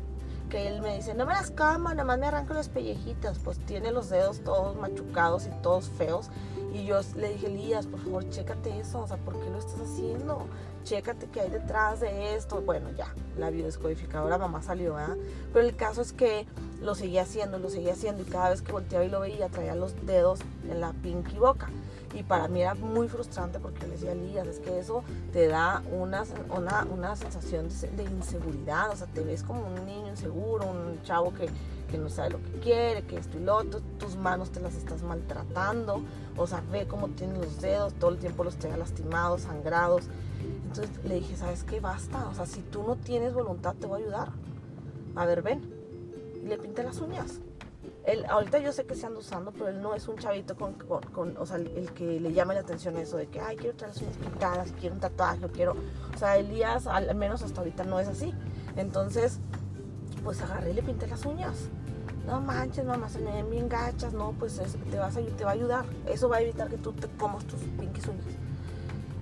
Que 0.49 0.67
él 0.67 0.81
me 0.81 0.97
dice, 0.97 1.12
no 1.15 1.26
me 1.26 1.35
las 1.35 1.50
cama, 1.50 1.91
nada 1.91 2.05
más 2.05 2.19
me 2.19 2.26
arranco 2.26 2.55
los 2.55 2.70
pellejitos. 2.70 3.38
Pues 3.38 3.59
tiene 3.67 3.93
los 3.93 4.09
dedos 4.09 4.41
todos 4.41 4.76
machucados 4.76 5.47
y 5.47 5.50
todos 5.62 5.91
feos. 5.91 6.31
Y 6.73 6.87
yo 6.87 7.00
le 7.17 7.35
dije, 7.35 7.49
Elías, 7.49 7.87
por 7.87 8.00
favor, 8.00 8.29
chécate 8.31 8.81
eso. 8.81 9.00
O 9.00 9.06
sea, 9.06 9.19
¿por 9.19 9.38
qué 9.38 9.50
lo 9.50 9.59
estás 9.59 9.81
haciendo? 9.81 10.47
Chécate 10.88 11.26
qué 11.26 11.43
hay 11.43 11.50
detrás 11.50 12.00
de 12.00 12.35
esto. 12.35 12.62
Bueno, 12.62 12.88
ya, 12.96 13.12
la 13.37 13.50
biodescodificadora 13.50 14.38
mamá 14.38 14.62
salió, 14.62 14.94
¿verdad? 14.94 15.19
Pero 15.52 15.67
el 15.67 15.76
caso 15.76 16.00
es 16.00 16.14
que 16.14 16.46
lo 16.81 16.94
seguía 16.94 17.23
haciendo, 17.23 17.58
lo 17.58 17.69
seguía 17.69 17.93
haciendo. 17.93 18.23
Y 18.23 18.25
cada 18.25 18.49
vez 18.49 18.62
que 18.62 18.73
volteaba 18.73 19.05
y 19.05 19.11
lo 19.11 19.20
veía, 19.20 19.50
traía 19.50 19.75
los 19.75 19.94
dedos 20.06 20.40
en 20.67 20.81
la 20.81 20.94
pinky 20.94 21.37
boca. 21.37 21.69
Y 22.14 22.23
para 22.23 22.49
mí 22.49 22.62
era 22.62 22.75
muy 22.75 23.06
frustrante 23.06 23.58
porque 23.58 23.87
le 23.87 23.93
decía, 23.93 24.12
Elías, 24.12 24.46
es 24.46 24.61
que 24.61 24.79
eso 24.79 25.05
te 25.31 25.46
da 25.49 25.82
una, 25.93 26.25
una, 26.56 26.87
una 26.90 27.17
sensación 27.17 27.69
de, 27.69 28.05
inseguridad, 28.05 28.90
o 28.90 28.96
sea, 28.96 29.08
te 29.08 29.20
ves 29.20 29.43
como 29.43 29.67
un 29.67 29.85
niño 29.85 30.08
inseguro, 30.08 30.64
un 30.70 31.02
chavo 31.02 31.35
que, 31.35 31.50
que 31.90 31.99
no 31.99 32.08
sabe 32.08 32.31
lo 32.31 32.38
que 32.43 32.61
quiere, 32.61 33.02
que 33.02 33.19
esto 33.19 33.37
y 33.37 33.43
lo 33.43 33.56
otro, 33.56 33.81
tus 33.99 34.17
manos 34.17 34.50
te 34.52 34.61
las 34.61 34.75
estás 34.75 35.02
maltratando, 35.02 36.02
o 36.38 36.46
sea, 36.46 36.62
ve 36.73 36.87
cómo 36.88 37.08
tiene 37.08 37.35
los 37.38 37.61
dedos, 37.61 37.93
todo 37.93 38.11
el 38.11 38.19
tiempo 38.19 38.43
los 38.43 38.56
tenga 38.56 38.79
lastimados, 38.79 39.43
sangrados. 39.43 40.05
Entonces 40.64 40.90
le 41.05 41.17
dije, 41.17 41.37
¿sabes 41.37 41.64
qué? 41.64 41.81
Basta, 41.81 42.29
o 42.29 42.35
sea, 42.35 42.46
si 42.46 42.61
tú 42.62 42.82
no 42.82 42.96
tienes 42.96 43.35
voluntad, 43.35 43.75
te 43.75 43.87
voy 43.87 44.00
a 44.00 44.05
ayudar. 44.05 44.29
A 45.14 45.26
ver, 45.26 45.43
ven. 45.43 45.62
Y 46.43 46.46
le 46.46 46.58
pinté 46.58 46.82
las 46.82 47.00
uñas 47.00 47.40
ahorita 48.29 48.58
yo 48.58 48.73
sé 48.73 48.85
que 48.85 48.94
se 48.94 49.06
anda 49.06 49.20
usando, 49.20 49.52
pero 49.52 49.69
él 49.69 49.81
no 49.81 49.94
es 49.94 50.08
un 50.08 50.17
chavito 50.17 50.56
con, 50.56 50.75
con, 50.75 51.37
o 51.37 51.46
sea, 51.46 51.56
el, 51.56 51.93
que 51.93 52.20
le 52.20 52.32
llame 52.32 52.55
la 52.55 52.61
atención 52.61 52.96
eso 52.96 53.17
de 53.17 53.26
que, 53.26 53.40
ay, 53.40 53.56
quiero 53.56 53.76
traer 53.76 53.94
las 53.94 54.02
uñas 54.02 54.17
pintadas, 54.17 54.73
quiero 54.81 54.94
un 54.94 55.00
tatuaje, 55.00 55.46
quiero, 55.49 55.76
o 56.14 56.18
sea, 56.18 56.37
Elías 56.37 56.87
al 56.87 57.14
menos 57.14 57.42
hasta 57.42 57.61
ahorita 57.61 57.85
no 57.85 58.00
es 58.00 58.09
así. 58.09 58.33
Entonces, 58.76 59.40
pues 60.25 60.40
agarré 60.40 60.71
y 60.71 60.75
le 60.75 60.83
pinté 60.83 61.07
las 61.07 61.25
uñas. 61.26 61.68
No 62.26 62.40
manches, 62.40 62.85
mamá, 62.85 63.09
se 63.09 63.21
me 63.21 63.33
ven 63.33 63.50
bien 63.50 63.68
gachas, 63.68 64.12
no, 64.12 64.33
pues 64.38 64.61
te, 64.90 64.99
vas 64.99 65.16
a, 65.16 65.21
te 65.21 65.45
va 65.45 65.50
a 65.50 65.54
ayudar. 65.54 65.85
Eso 66.07 66.28
va 66.28 66.37
a 66.37 66.40
evitar 66.40 66.68
que 66.68 66.76
tú 66.76 66.92
te 66.92 67.09
comas 67.09 67.45
tus 67.45 67.61
pinky 67.61 68.00
uñas. 68.09 68.48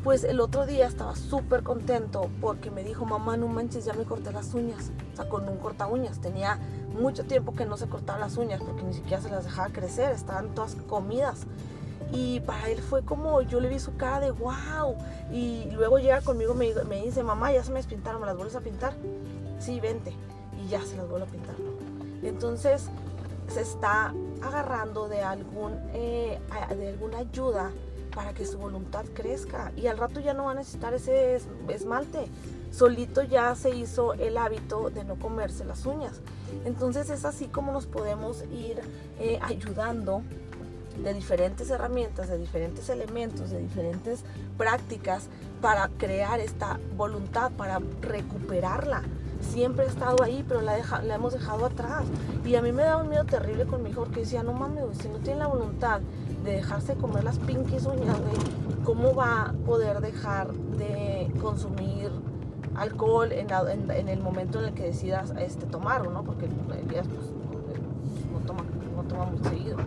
Pues 0.06 0.22
el 0.22 0.38
otro 0.38 0.66
día 0.66 0.86
estaba 0.86 1.16
súper 1.16 1.64
contento 1.64 2.30
porque 2.40 2.70
me 2.70 2.84
dijo, 2.84 3.04
mamá, 3.04 3.36
no 3.36 3.48
manches, 3.48 3.86
ya 3.86 3.92
me 3.92 4.04
corté 4.04 4.30
las 4.30 4.54
uñas. 4.54 4.92
O 5.12 5.16
sea, 5.16 5.28
con 5.28 5.48
un 5.48 5.56
corta 5.56 5.88
uñas. 5.88 6.20
Tenía 6.20 6.60
mucho 6.96 7.24
tiempo 7.24 7.56
que 7.56 7.66
no 7.66 7.76
se 7.76 7.88
cortaba 7.88 8.20
las 8.20 8.36
uñas 8.36 8.62
porque 8.62 8.84
ni 8.84 8.94
siquiera 8.94 9.20
se 9.20 9.30
las 9.30 9.42
dejaba 9.42 9.70
crecer, 9.70 10.12
estaban 10.12 10.54
todas 10.54 10.76
comidas. 10.86 11.40
Y 12.12 12.38
para 12.38 12.70
él 12.70 12.78
fue 12.82 13.02
como, 13.02 13.42
yo 13.42 13.58
le 13.58 13.68
vi 13.68 13.80
su 13.80 13.96
cara 13.96 14.20
de 14.20 14.30
wow. 14.30 14.94
Y 15.32 15.68
luego 15.72 15.98
llega 15.98 16.20
conmigo 16.20 16.54
me, 16.54 17.02
dice, 17.02 17.24
mamá, 17.24 17.50
ya 17.50 17.64
se 17.64 17.72
me 17.72 17.80
despintaron, 17.80 18.20
¿me 18.20 18.28
las 18.28 18.36
vuelves 18.36 18.54
a 18.54 18.60
pintar? 18.60 18.94
Sí, 19.58 19.80
vente. 19.80 20.12
Y 20.56 20.68
ya 20.68 20.80
se 20.82 20.96
las 20.96 21.08
vuelvo 21.08 21.26
a 21.26 21.28
pintar. 21.28 21.56
Entonces 22.22 22.90
se 23.48 23.60
está 23.60 24.14
agarrando 24.40 25.08
de, 25.08 25.22
algún, 25.22 25.72
eh, 25.94 26.38
de 26.78 26.90
alguna 26.90 27.18
ayuda 27.18 27.72
para 28.16 28.34
que 28.34 28.44
su 28.44 28.58
voluntad 28.58 29.04
crezca. 29.14 29.70
Y 29.76 29.86
al 29.86 29.98
rato 29.98 30.18
ya 30.18 30.34
no 30.34 30.46
va 30.46 30.52
a 30.52 30.54
necesitar 30.54 30.92
ese 30.92 31.38
esmalte 31.68 32.28
solito 32.76 33.22
ya 33.22 33.54
se 33.54 33.70
hizo 33.70 34.12
el 34.14 34.36
hábito 34.36 34.90
de 34.90 35.04
no 35.04 35.16
comerse 35.16 35.64
las 35.64 35.86
uñas. 35.86 36.20
Entonces 36.64 37.08
es 37.10 37.24
así 37.24 37.46
como 37.46 37.72
nos 37.72 37.86
podemos 37.86 38.44
ir 38.52 38.80
eh, 39.18 39.38
ayudando 39.40 40.22
de 41.02 41.14
diferentes 41.14 41.70
herramientas, 41.70 42.28
de 42.28 42.38
diferentes 42.38 42.88
elementos, 42.88 43.50
de 43.50 43.60
diferentes 43.60 44.24
prácticas 44.58 45.28
para 45.60 45.88
crear 45.88 46.40
esta 46.40 46.78
voluntad, 46.96 47.50
para 47.52 47.80
recuperarla. 48.00 49.02
Siempre 49.40 49.84
ha 49.84 49.88
estado 49.88 50.22
ahí, 50.22 50.44
pero 50.46 50.60
la, 50.62 50.78
hemos 51.14 51.34
dejado 51.34 51.66
atrás. 51.66 52.04
Y 52.44 52.56
a 52.56 52.62
mí 52.62 52.72
me 52.72 52.82
da 52.82 52.96
un 52.96 53.08
miedo 53.08 53.24
terrible 53.24 53.66
con 53.66 53.82
mi 53.82 53.90
hijo 53.90 54.04
porque 54.04 54.20
decía, 54.20 54.42
no 54.42 54.52
mames, 54.52 54.84
si 55.00 55.08
no 55.08 55.18
tiene 55.18 55.40
la 55.40 55.46
voluntad 55.46 56.00
de 56.46 56.52
dejarse 56.52 56.94
comer 56.94 57.24
las 57.24 57.38
pinkies 57.38 57.84
uñas, 57.86 58.16
¿cómo 58.84 59.14
va 59.14 59.42
a 59.42 59.52
poder 59.52 60.00
dejar 60.00 60.52
de 60.52 61.30
consumir 61.40 62.10
alcohol 62.76 63.32
en, 63.32 63.48
en, 63.90 64.08
el 64.08 64.20
momento 64.20 64.60
en 64.60 64.66
el 64.66 64.74
que 64.74 64.84
decidas 64.84 65.32
este, 65.38 65.66
tomarlo, 65.66 66.10
¿no? 66.10 66.22
Porque 66.22 66.46
Elías 66.46 67.06
pues, 67.08 67.32
no, 68.32 68.38
toma, 68.46 68.62
no 68.94 69.02
toma 69.04 69.24
muy 69.26 69.42
seguido. 69.42 69.78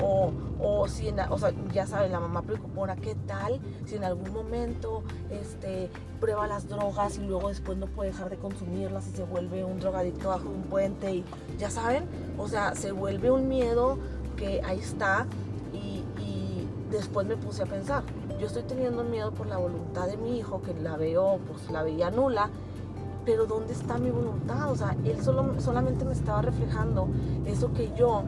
O, 0.00 0.32
o 0.60 0.88
si, 0.88 1.08
o 1.08 1.38
sea, 1.38 1.52
ya 1.72 1.86
saben, 1.86 2.12
la 2.12 2.20
mamá 2.20 2.42
preocupona, 2.42 2.96
¿qué 2.96 3.14
tal 3.26 3.60
si 3.84 3.96
en 3.96 4.04
algún 4.04 4.32
momento 4.32 5.02
este, 5.30 5.90
prueba 6.20 6.46
las 6.46 6.68
drogas 6.68 7.18
y 7.18 7.26
luego 7.26 7.48
después 7.48 7.76
no 7.78 7.86
puede 7.86 8.10
dejar 8.10 8.30
de 8.30 8.36
consumirlas 8.36 9.08
y 9.08 9.16
se 9.16 9.24
vuelve 9.24 9.64
un 9.64 9.80
drogadicto 9.80 10.28
bajo 10.28 10.48
un 10.48 10.62
puente? 10.62 11.14
Y 11.14 11.24
ya 11.58 11.70
saben, 11.70 12.04
o 12.38 12.48
sea, 12.48 12.74
se 12.74 12.92
vuelve 12.92 13.30
un 13.30 13.48
miedo 13.48 13.98
que 14.36 14.62
ahí 14.64 14.78
está 14.78 15.26
después 16.96 17.26
me 17.26 17.36
puse 17.36 17.62
a 17.62 17.66
pensar, 17.66 18.02
yo 18.38 18.46
estoy 18.46 18.62
teniendo 18.62 19.04
miedo 19.04 19.32
por 19.32 19.46
la 19.46 19.56
voluntad 19.56 20.06
de 20.06 20.16
mi 20.16 20.38
hijo, 20.38 20.62
que 20.62 20.74
la 20.74 20.96
veo, 20.96 21.38
pues 21.46 21.70
la 21.70 21.82
veía 21.82 22.10
nula, 22.10 22.50
pero 23.24 23.46
¿dónde 23.46 23.72
está 23.72 23.98
mi 23.98 24.10
voluntad? 24.10 24.70
O 24.70 24.76
sea, 24.76 24.96
él 25.04 25.22
solo, 25.22 25.60
solamente 25.60 26.04
me 26.04 26.12
estaba 26.12 26.42
reflejando 26.42 27.08
eso 27.46 27.72
que 27.72 27.92
yo 27.96 28.22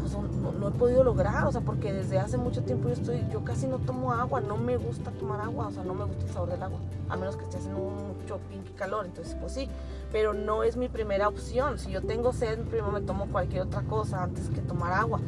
pues, 0.00 0.12
no, 0.58 0.68
he 0.68 0.70
podido 0.72 1.04
lograr, 1.04 1.46
o 1.46 1.52
sea, 1.52 1.60
porque 1.60 1.92
desde 1.92 2.18
hace 2.18 2.36
mucho 2.36 2.62
tiempo 2.62 2.88
yo 2.88 2.94
estoy, 2.94 3.26
yo 3.32 3.44
casi 3.44 3.66
no 3.66 3.78
tomo 3.78 4.12
agua, 4.12 4.40
no 4.40 4.56
me 4.56 4.76
gusta 4.76 5.10
tomar 5.12 5.40
agua, 5.40 5.68
o 5.68 5.70
sea, 5.70 5.84
no 5.84 5.94
me 5.94 6.04
gusta 6.04 6.24
el 6.24 6.32
sabor 6.32 6.50
del 6.50 6.62
agua, 6.62 6.78
a 7.08 7.16
menos 7.16 7.36
que 7.36 7.44
esté 7.44 7.58
haciendo 7.58 7.80
mucho 7.80 8.38
pinky 8.48 8.72
calor, 8.72 9.06
entonces 9.06 9.36
pues 9.40 9.52
sí, 9.52 9.68
pero 10.12 10.32
no 10.32 10.62
es 10.62 10.76
mi 10.76 10.88
primera 10.88 11.28
opción, 11.28 11.78
si 11.78 11.90
yo 11.90 12.02
tengo 12.02 12.32
sed, 12.32 12.58
primero 12.60 12.92
me 12.92 13.00
tomo 13.00 13.26
cualquier 13.26 13.62
otra 13.62 13.82
cosa 13.82 14.22
antes 14.22 14.48
que 14.48 14.60
tomar 14.60 14.92
agua, 14.92 15.20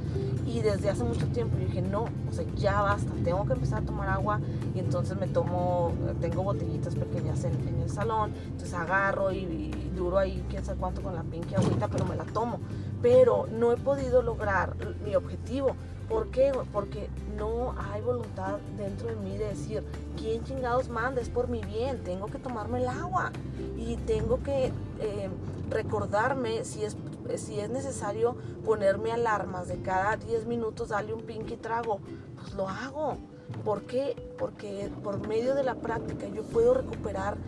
y 0.47 0.61
desde 0.61 0.91
hace 0.91 1.05
mucho 1.05 1.27
tiempo 1.29 1.57
yo 1.59 1.67
dije, 1.67 1.83
no, 1.83 2.05
o 2.29 2.33
sea, 2.33 2.45
ya 2.57 2.83
basta, 2.83 3.13
tengo 3.25 3.47
que 3.47 3.53
empezar 3.55 3.83
a 3.83 3.87
tomar 3.87 4.09
agua 4.09 4.41
y 4.75 4.81
entonces 4.81 5.19
me 5.19 5.27
tomo, 5.27 5.93
tengo 6.21 6.43
botellitas 6.43 6.95
pequeñas 6.95 7.45
en, 7.45 7.53
el 7.83 7.91
salón, 7.91 8.33
entonces 8.47 8.75
agarro 8.75 9.33
y, 9.33 9.71
duro 9.95 10.19
ahí 10.19 10.45
quién 10.49 10.65
sabe 10.65 10.79
cuánto 10.79 11.03
con 11.03 11.15
la 11.15 11.23
pinky 11.23 11.55
agüita, 11.55 11.87
pero 11.87 12.07
me 12.07 12.17
la 12.17 12.25
tomo. 12.25 12.61
Pero 13.03 13.47
no 13.53 13.73
he 13.73 13.77
podido 13.77 14.23
lograr 14.23 14.75
mi 15.05 15.15
objetivo. 15.15 15.77
¿Por 16.13 16.29
qué? 16.29 16.53
Porque 16.75 17.09
no 17.39 17.75
hay 17.91 18.03
voluntad 18.03 18.59
dentro 18.77 19.09
de 19.09 19.17
mí 19.17 19.39
de 19.39 19.47
decir, 19.47 19.83
¿quién 20.19 20.45
chingados 20.45 20.91
manda? 20.91 21.23
Es 21.23 21.31
por 21.31 21.49
mi 21.49 21.63
bien, 21.63 22.05
tengo 22.05 22.27
que 22.27 22.39
tomarme 22.39 22.83
el 22.83 22.89
agua 22.89 23.33
y 23.79 23.97
tengo 23.97 24.43
que 24.43 24.67
eh, 25.01 25.31
recordarme 25.71 26.67
si 26.67 26.85
es 26.85 26.99
si 27.37 27.61
es 27.61 27.71
necesario 27.71 28.37
ponerme 28.65 29.11
alarmas 29.11 29.69
de 29.69 29.81
cada 29.81 30.17
10 30.17 30.45
minutos, 30.47 30.91
darle 30.91 31.15
un 31.15 31.23
pinky 31.23 31.57
trago, 31.57 32.01
pues 32.37 32.53
lo 32.55 32.69
hago. 32.69 33.17
¿Por 33.65 33.83
qué? 33.83 34.17
Porque 34.39 34.91
por 35.03 35.27
medio 35.27 35.55
de 35.55 35.63
la 35.63 35.77
práctica 35.77 36.27
yo 36.29 36.43
puedo 36.43 36.75
recuperar 36.75 37.39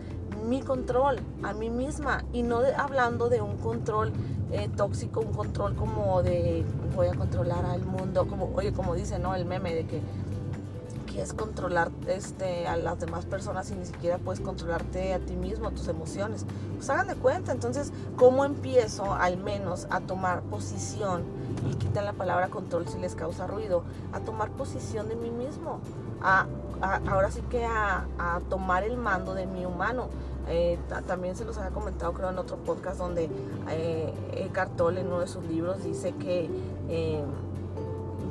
mi 0.47 0.61
control 0.61 1.19
a 1.43 1.53
mí 1.53 1.69
misma 1.69 2.23
y 2.33 2.41
no 2.41 2.61
hablando 2.77 3.29
de 3.29 3.41
un 3.41 3.57
control 3.57 4.11
eh, 4.55 4.69
tóxico, 4.75 5.21
un 5.21 5.33
control 5.33 5.75
como 5.75 6.23
de 6.23 6.65
voy 6.95 7.07
a 7.07 7.13
controlar 7.13 7.65
al 7.65 7.85
mundo, 7.85 8.27
como 8.27 8.51
oye, 8.55 8.73
como 8.73 8.95
dice, 8.95 9.19
¿no? 9.19 9.35
El 9.35 9.45
meme 9.45 9.73
de 9.75 9.85
que 9.85 10.01
es 11.21 11.33
controlar 11.33 11.91
este, 12.07 12.67
a 12.67 12.77
las 12.77 12.99
demás 12.99 13.25
personas 13.25 13.71
y 13.71 13.75
ni 13.75 13.85
siquiera 13.85 14.17
puedes 14.17 14.41
controlarte 14.41 15.13
a 15.13 15.19
ti 15.19 15.35
mismo, 15.35 15.71
tus 15.71 15.87
emociones. 15.87 16.45
Pues 16.75 16.89
hagan 16.89 17.07
de 17.07 17.15
cuenta, 17.15 17.51
entonces, 17.51 17.91
¿cómo 18.15 18.45
empiezo 18.45 19.13
al 19.13 19.37
menos 19.37 19.87
a 19.89 20.01
tomar 20.01 20.41
posición? 20.43 21.23
Y 21.69 21.75
quitan 21.75 22.05
la 22.05 22.13
palabra 22.13 22.49
control 22.49 22.87
si 22.87 22.97
les 22.97 23.15
causa 23.15 23.47
ruido, 23.47 23.83
a 24.13 24.19
tomar 24.19 24.51
posición 24.51 25.07
de 25.07 25.15
mí 25.15 25.31
mismo, 25.31 25.79
a, 26.21 26.47
ahora 27.07 27.31
sí 27.31 27.41
que 27.49 27.65
a, 27.65 28.05
tomar 28.49 28.83
el 28.83 28.97
mando 28.97 29.33
de 29.33 29.47
mi 29.47 29.65
humano. 29.65 30.09
Eh, 30.47 30.77
también 31.07 31.35
se 31.35 31.43
los 31.43 31.57
había 31.57 31.71
comentado 31.71 32.13
creo 32.13 32.29
en 32.29 32.37
otro 32.37 32.57
podcast 32.57 32.99
donde 32.99 33.29
eh, 33.69 34.13
Eckhart 34.33 34.75
Tolle 34.75 35.01
en 35.01 35.07
uno 35.07 35.19
de 35.19 35.27
sus 35.27 35.43
libros 35.45 35.83
dice 35.83 36.13
que 36.13 36.49
eh, 36.87 37.23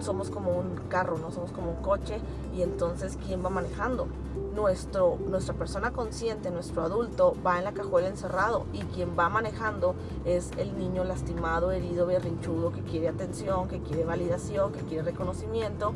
somos 0.00 0.30
como 0.30 0.52
un 0.52 0.76
carro, 0.88 1.18
no 1.18 1.30
somos 1.30 1.50
como 1.50 1.70
un 1.70 1.82
coche 1.82 2.20
y 2.54 2.62
entonces 2.62 3.18
¿quién 3.26 3.44
va 3.44 3.50
manejando? 3.50 4.06
Nuestro, 4.54 5.18
nuestra 5.28 5.54
persona 5.54 5.92
consciente, 5.92 6.50
nuestro 6.50 6.82
adulto 6.82 7.34
va 7.44 7.58
en 7.58 7.64
la 7.64 7.72
cajuela 7.72 8.08
encerrado 8.08 8.66
y 8.72 8.80
quien 8.80 9.18
va 9.18 9.28
manejando 9.28 9.94
es 10.24 10.50
el 10.58 10.78
niño 10.78 11.04
lastimado, 11.04 11.72
herido, 11.72 12.06
berrinchudo 12.06 12.72
que 12.72 12.82
quiere 12.82 13.08
atención, 13.08 13.68
que 13.68 13.80
quiere 13.80 14.04
validación, 14.04 14.72
que 14.72 14.80
quiere 14.80 15.02
reconocimiento 15.02 15.92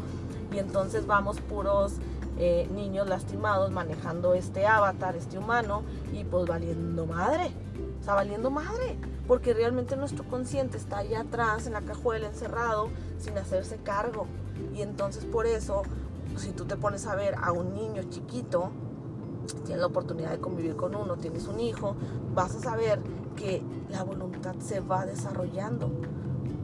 y 0.53 0.59
entonces 0.59 1.07
vamos 1.07 1.41
puros 1.41 1.95
eh, 2.39 2.69
niños 2.73 3.09
lastimados 3.09 3.71
manejando 3.71 4.35
este 4.35 4.67
avatar, 4.67 5.17
este 5.17 5.39
humano 5.39 5.83
y 6.13 6.25
pues 6.25 6.47
valiendo 6.47 7.07
madre, 7.07 7.51
o 8.01 8.05
sea, 8.05 8.15
valiendo 8.15 8.51
madre 8.51 8.97
porque 9.29 9.53
realmente 9.53 9.95
nuestro 9.95 10.25
consciente 10.25 10.79
está 10.79 10.99
allá 10.99 11.21
atrás 11.21 11.67
en 11.67 11.75
la 11.75 11.83
cajuela 11.83 12.27
encerrado 12.27 12.89
sin 13.19 13.37
hacerse 13.37 13.77
cargo. 13.77 14.27
Y 14.75 14.81
entonces 14.81 15.27
por 15.27 15.47
eso, 15.47 15.83
si 16.37 16.51
tú 16.53 16.65
te 16.65 16.77
pones 16.77 17.07
a 17.07 17.15
ver 17.15 17.37
a 17.41 17.53
un 17.53 17.75
niño 17.75 18.03
chiquito, 18.09 18.71
tienes 19.67 19.81
la 19.81 19.87
oportunidad 19.87 20.31
de 20.31 20.39
convivir 20.39 20.77
con 20.77 20.97
uno, 20.97 21.17
tienes 21.17 21.47
un 21.47 21.61
hijo, 21.61 21.95
vas 22.35 22.55
a 22.55 22.61
saber 22.61 23.01
que 23.37 23.63
la 23.91 24.03
voluntad 24.03 24.57
se 24.61 24.81
va 24.81 25.05
desarrollando 25.05 25.91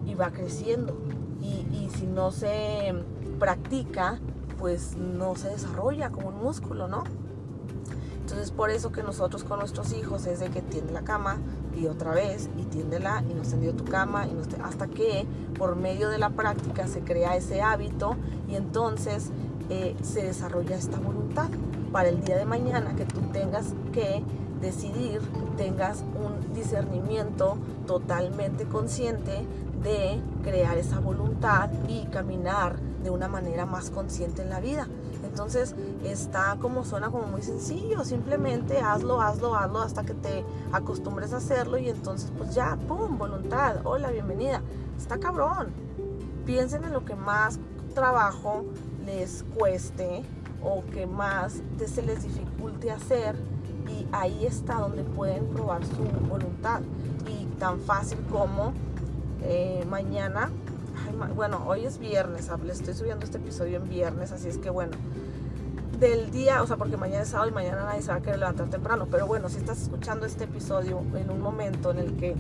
y 0.07 0.15
va 0.15 0.31
creciendo. 0.31 0.97
Y, 1.43 1.67
y 1.71 1.91
si 1.95 2.07
no 2.07 2.31
se 2.31 2.95
practica, 3.39 4.21
pues 4.59 4.97
no 4.97 5.35
se 5.37 5.49
desarrolla 5.49 6.11
como 6.11 6.29
un 6.29 6.43
músculo, 6.43 6.89
¿no? 6.89 7.05
Entonces 8.21 8.51
por 8.51 8.71
eso 8.71 8.91
que 8.91 9.03
nosotros 9.03 9.45
con 9.45 9.59
nuestros 9.59 9.93
hijos 9.93 10.27
es 10.27 10.41
de 10.41 10.49
que 10.49 10.63
tiende 10.63 10.93
la 10.93 11.03
cama 11.03 11.39
y 11.77 11.87
otra 11.89 12.13
vez 12.13 12.49
y 12.59 12.63
tiéndela 12.65 13.23
y 13.29 13.35
no 13.35 13.43
tendió 13.43 13.75
tu 13.75 13.85
cama 13.85 14.27
y 14.27 14.33
no 14.33 14.43
hasta 14.65 14.87
que 14.87 15.27
por 15.59 15.77
medio 15.77 16.09
de 16.09 16.19
la 16.19 16.31
práctica 16.31 16.87
se 16.89 17.01
crea 17.01 17.37
ese 17.37 17.61
hábito 17.61 18.17
y 18.49 18.55
entonces 18.55 19.31
eh, 19.69 19.95
se 20.03 20.23
desarrolla 20.23 20.77
esta 20.77 20.99
voluntad 20.99 21.49
para 21.93 22.09
el 22.09 22.25
día 22.25 22.37
de 22.37 22.47
mañana 22.47 22.97
que 22.97 23.05
tú 23.05 23.21
tengas 23.33 23.75
que 23.93 24.23
decidir, 24.61 25.21
tengas 25.57 26.01
un 26.01 26.55
discernimiento 26.55 27.59
totalmente 27.87 28.65
consciente 28.65 29.47
de 29.83 30.21
crear 30.43 30.79
esa 30.79 30.99
voluntad 30.99 31.71
y 31.89 32.07
caminar 32.07 32.77
de 33.05 33.11
una 33.11 33.29
manera 33.29 33.67
más 33.67 33.91
consciente 33.91 34.43
en 34.43 34.51
la 34.51 34.59
vida. 34.59 34.89
Entonces 35.23 35.77
está 36.03 36.57
como 36.61 36.85
suena 36.85 37.11
como 37.11 37.27
muy 37.27 37.43
sencillo, 37.43 38.03
simplemente 38.05 38.79
hazlo, 38.81 39.21
hazlo, 39.21 39.55
hazlo 39.55 39.81
hasta 39.81 40.05
que 40.05 40.15
te 40.15 40.45
acostumbres 40.73 41.33
a 41.33 41.37
hacerlo 41.37 41.79
y 41.79 41.91
entonces 41.91 42.33
pues 42.37 42.55
ya, 42.55 42.77
¡pum! 42.89 43.19
Voluntad, 43.19 43.77
hola, 43.85 44.11
bienvenida. 44.11 44.63
Está 44.97 45.19
cabrón. 45.19 45.69
Piensen 46.47 46.85
en 46.85 46.93
lo 46.93 47.05
que 47.05 47.15
más 47.15 47.59
trabajo 47.95 48.65
les 49.05 49.45
cueste 49.57 50.25
o 50.63 50.83
que 50.93 51.07
más 51.07 51.63
se 51.87 52.03
les 52.03 52.23
dificulte 52.23 52.91
hacer 52.91 53.37
y 53.89 54.07
ahí 54.13 54.47
está 54.47 54.77
donde 54.77 55.05
pueden 55.05 55.47
probar 55.49 55.85
su 55.85 56.03
voluntad. 56.29 56.81
Y 57.29 57.45
tan 57.59 57.81
fácil 57.81 58.19
como 58.31 58.73
eh, 59.43 59.85
mañana 59.91 60.51
bueno, 61.35 61.63
hoy 61.67 61.85
es 61.85 61.99
viernes, 61.99 62.51
le 62.65 62.73
estoy 62.73 62.95
subiendo 62.95 63.25
este 63.25 63.39
episodio 63.39 63.77
en 63.79 63.89
viernes, 63.89 64.33
así 64.33 64.49
es 64.49 64.59
que 64.59 64.71
bueno, 64.71 64.93
del 65.99 66.31
día, 66.31 66.63
o 66.63 66.67
sea, 66.67 66.77
porque 66.77 66.97
mañana 66.97 67.23
es 67.23 67.29
sábado 67.29 67.51
y 67.51 67.55
mañana 67.55 67.85
nadie 67.85 68.03
se 68.03 68.11
va 68.11 68.17
a 68.17 68.21
querer 68.21 68.39
levantar 68.39 68.69
temprano, 68.69 69.07
pero 69.11 69.27
bueno, 69.27 69.49
si 69.49 69.59
estás 69.59 69.81
escuchando 69.81 70.27
este 70.27 70.45
episodio 70.45 71.03
en 71.15 71.31
un 71.31 71.41
momento 71.41 71.91
en 71.91 71.99
el 71.99 72.17
que 72.17 72.37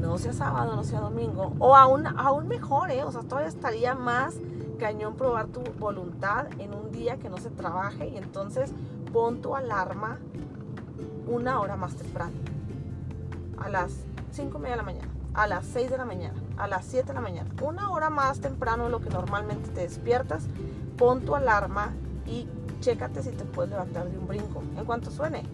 no 0.00 0.18
sea 0.18 0.32
sábado, 0.32 0.76
no 0.76 0.84
sea 0.84 1.00
domingo, 1.00 1.54
o 1.58 1.76
aún, 1.76 2.06
aún 2.06 2.48
mejor, 2.48 2.90
¿eh? 2.90 3.02
o 3.04 3.10
sea, 3.10 3.22
todavía 3.22 3.48
estaría 3.48 3.94
más 3.94 4.36
cañón 4.78 5.16
probar 5.16 5.46
tu 5.48 5.60
voluntad 5.78 6.46
en 6.58 6.72
un 6.72 6.92
día 6.92 7.16
que 7.16 7.28
no 7.28 7.38
se 7.38 7.50
trabaje 7.50 8.08
y 8.08 8.16
entonces 8.16 8.70
pon 9.12 9.42
tu 9.42 9.56
alarma 9.56 10.18
una 11.26 11.60
hora 11.60 11.76
más 11.76 11.96
temprano, 11.96 12.32
a 13.58 13.68
las 13.68 13.92
5 14.32 14.58
de 14.60 14.76
la 14.76 14.82
mañana, 14.82 15.08
a 15.34 15.46
las 15.46 15.66
6 15.66 15.90
de 15.90 15.98
la 15.98 16.04
mañana, 16.04 16.38
a 16.58 16.66
las 16.66 16.84
7 16.86 17.08
de 17.08 17.14
la 17.14 17.20
mañana, 17.20 17.50
una 17.62 17.90
hora 17.90 18.10
más 18.10 18.40
temprano 18.40 18.84
de 18.84 18.90
lo 18.90 19.00
que 19.00 19.10
normalmente 19.10 19.70
te 19.70 19.82
despiertas, 19.82 20.44
pon 20.96 21.22
tu 21.22 21.34
alarma 21.34 21.94
y 22.26 22.48
chécate 22.80 23.22
si 23.22 23.30
te 23.30 23.44
puedes 23.44 23.70
levantar 23.70 24.08
de 24.10 24.18
un 24.18 24.26
brinco. 24.26 24.62
En 24.76 24.84
cuanto 24.84 25.10
suene, 25.10 25.44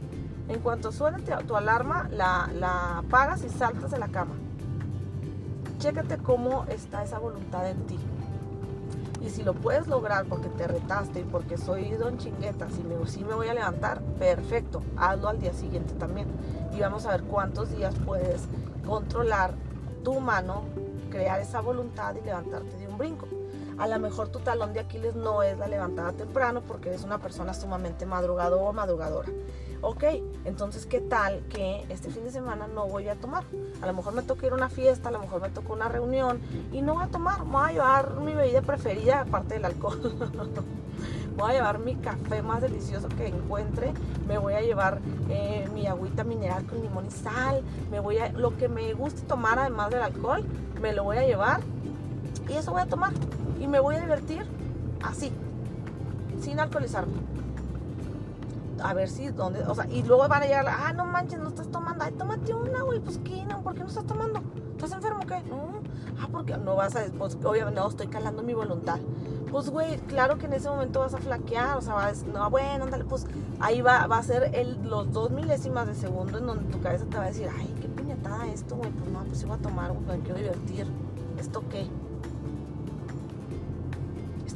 en 0.48 0.60
cuanto 0.60 0.92
suene 0.92 1.22
tu 1.46 1.56
alarma, 1.56 2.08
la, 2.10 2.50
la 2.54 3.02
y 3.36 3.48
saltas 3.48 3.90
de 3.90 3.98
la 3.98 4.08
cama. 4.08 4.34
Chécate 5.78 6.18
cómo 6.18 6.64
está 6.68 7.02
esa 7.02 7.18
voluntad 7.18 7.68
en 7.68 7.86
ti. 7.86 7.98
Y 9.24 9.30
si 9.30 9.42
lo 9.42 9.54
puedes 9.54 9.86
lograr 9.86 10.26
porque 10.26 10.48
te 10.48 10.66
retaste 10.66 11.20
y 11.20 11.24
porque 11.24 11.56
soy 11.56 11.90
don 11.92 12.18
chingueta, 12.18 12.68
si 12.68 12.82
me, 12.82 12.96
me 12.96 13.34
voy 13.34 13.48
a 13.48 13.54
levantar, 13.54 14.02
perfecto, 14.18 14.82
hazlo 14.96 15.28
al 15.28 15.40
día 15.40 15.54
siguiente 15.54 15.94
también. 15.94 16.28
Y 16.76 16.80
vamos 16.80 17.06
a 17.06 17.10
ver 17.10 17.22
cuántos 17.22 17.70
días 17.70 17.94
puedes 18.04 18.42
controlar 18.86 19.54
tu 20.02 20.20
mano, 20.20 20.64
crear 21.14 21.40
esa 21.40 21.60
voluntad 21.60 22.16
y 22.16 22.26
levantarte 22.26 22.76
de 22.76 22.88
un 22.88 22.98
brinco. 22.98 23.28
A 23.78 23.86
lo 23.86 23.98
mejor 24.00 24.30
tu 24.30 24.40
talón 24.40 24.72
de 24.72 24.80
Aquiles 24.80 25.14
no 25.14 25.44
es 25.44 25.56
la 25.58 25.68
levantada 25.68 26.12
temprano 26.12 26.60
porque 26.66 26.88
eres 26.88 27.04
una 27.04 27.18
persona 27.18 27.54
sumamente 27.54 28.04
madrugador 28.04 28.60
o 28.60 28.72
madrugadora. 28.72 29.28
Ok, 29.80 30.04
entonces, 30.44 30.86
¿qué 30.86 31.00
tal 31.00 31.40
que 31.48 31.84
este 31.88 32.10
fin 32.10 32.24
de 32.24 32.32
semana 32.32 32.66
no 32.66 32.86
voy 32.86 33.08
a 33.08 33.14
tomar? 33.14 33.44
A 33.80 33.86
lo 33.86 33.92
mejor 33.92 34.14
me 34.14 34.22
toca 34.22 34.46
ir 34.46 34.52
a 34.52 34.56
una 34.56 34.68
fiesta, 34.68 35.10
a 35.10 35.12
lo 35.12 35.20
mejor 35.20 35.40
me 35.40 35.50
toca 35.50 35.72
una 35.72 35.88
reunión 35.88 36.40
y 36.72 36.82
no 36.82 36.94
voy 36.94 37.04
a 37.04 37.08
tomar. 37.08 37.44
Voy 37.44 37.62
a 37.62 37.72
llevar 37.72 38.20
mi 38.20 38.34
bebida 38.34 38.62
preferida, 38.62 39.20
aparte 39.20 39.54
del 39.54 39.66
alcohol. 39.66 40.00
voy 41.36 41.50
a 41.50 41.54
llevar 41.54 41.78
mi 41.78 41.96
café 41.96 42.42
más 42.42 42.62
delicioso 42.62 43.08
que 43.08 43.26
encuentre, 43.28 43.92
me 44.26 44.38
voy 44.38 44.54
a 44.54 44.60
llevar 44.60 45.00
eh, 45.28 45.68
mi 45.74 45.86
agüita 45.86 46.24
mineral 46.24 46.64
con 46.66 46.80
limón 46.80 47.06
y 47.06 47.10
sal, 47.10 47.62
me 47.90 48.00
voy 48.00 48.18
a, 48.18 48.32
lo 48.32 48.56
que 48.56 48.68
me 48.68 48.92
guste 48.94 49.22
tomar 49.22 49.58
además 49.58 49.90
del 49.90 50.02
alcohol, 50.02 50.44
me 50.80 50.92
lo 50.92 51.04
voy 51.04 51.18
a 51.18 51.26
llevar 51.26 51.60
y 52.48 52.52
eso 52.52 52.72
voy 52.72 52.82
a 52.82 52.86
tomar 52.86 53.12
y 53.60 53.66
me 53.66 53.80
voy 53.80 53.96
a 53.96 54.00
divertir 54.00 54.44
así, 55.02 55.32
sin 56.40 56.60
alcoholizarme. 56.60 57.14
A 58.82 58.92
ver 58.92 59.08
si, 59.08 59.28
¿dónde? 59.28 59.62
O 59.62 59.74
sea, 59.74 59.88
y 59.88 60.02
luego 60.02 60.26
van 60.28 60.42
a 60.42 60.46
llegar, 60.46 60.66
ah, 60.68 60.92
no 60.92 61.06
manches, 61.06 61.38
no 61.38 61.48
estás 61.48 61.68
tomando, 61.68 62.04
ay, 62.04 62.12
tómate 62.12 62.52
una, 62.52 62.82
güey, 62.82 63.00
pues 63.00 63.18
¿qué? 63.18 63.44
No, 63.44 63.62
¿por 63.62 63.74
qué 63.74 63.80
no 63.80 63.86
estás 63.86 64.04
tomando? 64.04 64.42
¿Estás 64.72 64.92
enfermo 64.92 65.20
o 65.22 65.26
qué? 65.26 65.40
No, 65.48 65.80
ah, 66.20 66.28
porque 66.30 66.56
no 66.56 66.76
vas 66.76 66.96
a, 66.96 67.04
pues 67.18 67.36
obviamente 67.44 67.80
no, 67.80 67.88
estoy 67.88 68.06
calando 68.08 68.42
mi 68.42 68.54
voluntad 68.54 68.98
pues 69.54 69.70
güey, 69.70 69.98
claro 70.08 70.36
que 70.36 70.46
en 70.46 70.54
ese 70.54 70.68
momento 70.68 70.98
vas 70.98 71.14
a 71.14 71.18
flaquear, 71.18 71.76
o 71.76 71.80
sea, 71.80 71.94
vas, 71.94 72.24
no, 72.24 72.50
bueno, 72.50 72.86
ándale, 72.86 73.04
pues 73.04 73.24
ahí 73.60 73.82
va, 73.82 74.04
va 74.08 74.18
a 74.18 74.22
ser 74.24 74.50
el, 74.52 74.82
los 74.82 75.12
dos 75.12 75.30
milésimas 75.30 75.86
de 75.86 75.94
segundo 75.94 76.38
en 76.38 76.46
donde 76.46 76.72
tu 76.72 76.80
cabeza 76.80 77.04
te 77.04 77.16
va 77.16 77.22
a 77.22 77.26
decir, 77.28 77.48
ay, 77.56 77.72
qué 77.80 77.86
piñatada 77.86 78.48
esto, 78.48 78.74
güey, 78.74 78.90
pues 78.90 79.12
no, 79.12 79.20
pues 79.20 79.42
iba 79.44 79.54
a 79.54 79.58
tomar, 79.58 79.92
güey, 79.92 80.18
me 80.18 80.24
quiero 80.24 80.40
divertir, 80.40 80.88
¿esto 81.38 81.62
qué? 81.70 81.86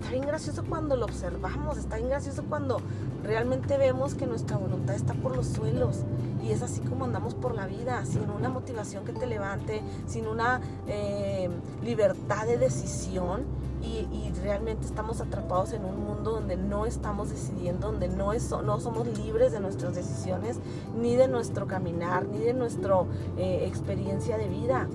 Está 0.09 0.17
bien 0.17 0.27
gracioso 0.27 0.65
cuando 0.67 0.97
lo 0.97 1.05
observamos, 1.05 1.77
está 1.77 1.97
bien 1.97 2.09
gracioso 2.09 2.43
cuando 2.49 2.81
realmente 3.23 3.77
vemos 3.77 4.15
que 4.15 4.27
nuestra 4.27 4.57
voluntad 4.57 4.95
está 4.95 5.12
por 5.12 5.37
los 5.37 5.49
suelos 5.49 5.99
y 6.43 6.50
es 6.50 6.62
así 6.62 6.81
como 6.81 7.05
andamos 7.05 7.35
por 7.35 7.55
la 7.55 7.67
vida, 7.67 8.07
sin 8.07 8.31
una 8.31 8.49
motivación 8.49 9.05
que 9.05 9.12
te 9.12 9.27
levante, 9.27 9.83
sin 10.07 10.27
una 10.27 10.62
eh, 10.87 11.50
libertad 11.85 12.47
de 12.47 12.57
decisión 12.57 13.43
y, 13.83 14.07
realmente 14.43 14.87
estamos 14.87 15.21
atrapados 15.21 15.73
en 15.73 15.85
un 15.85 16.03
mundo 16.03 16.31
donde 16.31 16.57
no 16.57 16.87
estamos 16.87 17.29
decidiendo, 17.29 17.88
donde 17.91 18.09
no, 18.09 18.33
es, 18.33 18.50
no 18.50 18.81
somos 18.81 19.07
libres 19.19 19.53
de 19.53 19.61
nuestras 19.61 19.95
decisiones, 19.95 20.59
ni 20.99 21.17
de 21.17 21.29
nuestro 21.29 21.67
caminar, 21.67 22.25
ni 22.25 22.38
de 22.38 22.55
nuestra 22.55 23.03
eh, 23.37 23.65
experiencia 23.67 24.38
de 24.38 24.49
vida. 24.49 24.88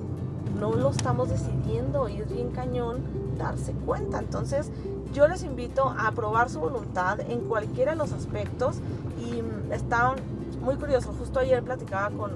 No 0.59 0.73
lo 0.73 0.89
estamos 0.89 1.29
decidiendo 1.29 2.09
y 2.09 2.17
es 2.17 2.31
bien 2.31 2.51
cañón 2.51 3.01
darse 3.37 3.73
cuenta. 3.85 4.19
Entonces, 4.19 4.71
yo 5.13 5.27
les 5.27 5.43
invito 5.43 5.93
a 5.97 6.11
probar 6.11 6.49
su 6.49 6.59
voluntad 6.59 7.19
en 7.21 7.41
cualquiera 7.41 7.91
de 7.91 7.97
los 7.97 8.11
aspectos 8.11 8.77
y 9.19 9.41
mm, 9.41 9.71
está 9.71 10.15
muy 10.61 10.75
curioso. 10.75 11.13
Justo 11.17 11.39
ayer 11.39 11.63
platicaba 11.63 12.09
con 12.09 12.31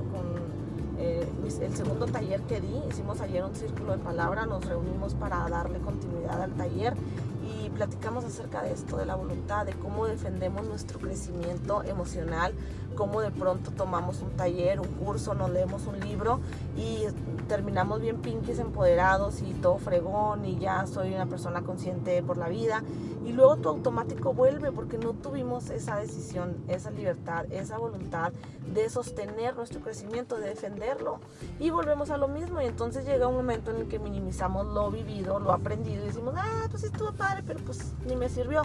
eh, 1.00 1.28
el 1.62 1.76
segundo 1.76 2.08
taller 2.08 2.42
que 2.42 2.60
di, 2.60 2.82
hicimos 2.90 3.22
ayer 3.22 3.44
un 3.44 3.54
círculo 3.56 3.92
de 3.92 4.00
palabra, 4.00 4.48
nos 4.48 4.66
reunimos 4.66 5.14
para 5.14 5.48
darle 5.48 5.80
continuidad 5.80 6.42
al 6.42 6.52
taller 6.54 6.96
y 7.44 7.70
platicamos 7.70 8.26
acerca 8.26 8.64
de 8.64 8.74
esto, 8.74 8.98
de 8.98 9.06
la 9.06 9.16
voluntad, 9.16 9.66
de 9.66 9.74
cómo 9.74 10.08
defendemos 10.08 10.66
nuestro 10.66 11.00
crecimiento 11.00 11.84
emocional, 11.84 12.54
cómo 12.98 13.22
de 13.22 13.32
pronto 13.32 13.72
tomamos 13.72 14.22
un 14.22 14.32
taller, 14.32 14.82
un 14.82 14.88
curso, 14.88 15.36
nos 15.36 15.52
leemos 15.52 15.86
un 15.86 16.00
libro 16.00 16.40
y 16.76 17.04
terminamos 17.48 18.02
bien 18.02 18.18
pinkies, 18.18 18.60
empoderados 18.60 19.42
y 19.42 19.54
todo 19.54 19.78
fregón 19.78 20.44
y 20.44 20.58
ya 20.58 20.86
soy 20.88 21.14
una 21.14 21.28
persona 21.28 21.62
consciente 21.62 22.22
por 22.24 22.38
la 22.38 22.50
vida. 22.50 22.84
Y 23.26 23.34
luego 23.34 23.58
tu 23.58 23.70
automático 23.70 24.34
vuelve 24.34 24.72
porque 24.72 24.98
no 24.98 25.14
tuvimos 25.14 25.70
esa 25.70 25.98
decisión, 25.98 26.58
esa 26.68 26.92
libertad, 26.92 27.46
esa 27.52 27.78
voluntad 27.78 28.32
de 28.74 28.90
sostener 28.90 29.56
nuestro 29.56 29.82
crecimiento, 29.82 30.38
de 30.38 30.50
defenderlo. 30.50 31.20
Y 31.60 31.70
volvemos 31.70 32.10
a 32.10 32.18
lo 32.18 32.28
mismo 32.28 32.62
y 32.62 32.66
entonces 32.66 33.06
llega 33.06 33.28
un 33.28 33.36
momento 33.36 33.72
en 33.72 33.78
el 33.78 33.88
que 33.88 34.00
minimizamos 34.00 34.66
lo 34.66 34.90
vivido, 34.90 35.40
lo 35.40 35.52
aprendido 35.52 36.04
y 36.04 36.08
decimos, 36.08 36.34
ah, 36.38 36.68
pues 36.72 36.84
estuvo 36.84 37.12
padre, 37.12 37.44
pero 37.46 37.60
pues 37.60 37.94
ni 38.06 38.16
me 38.16 38.30
sirvió 38.30 38.64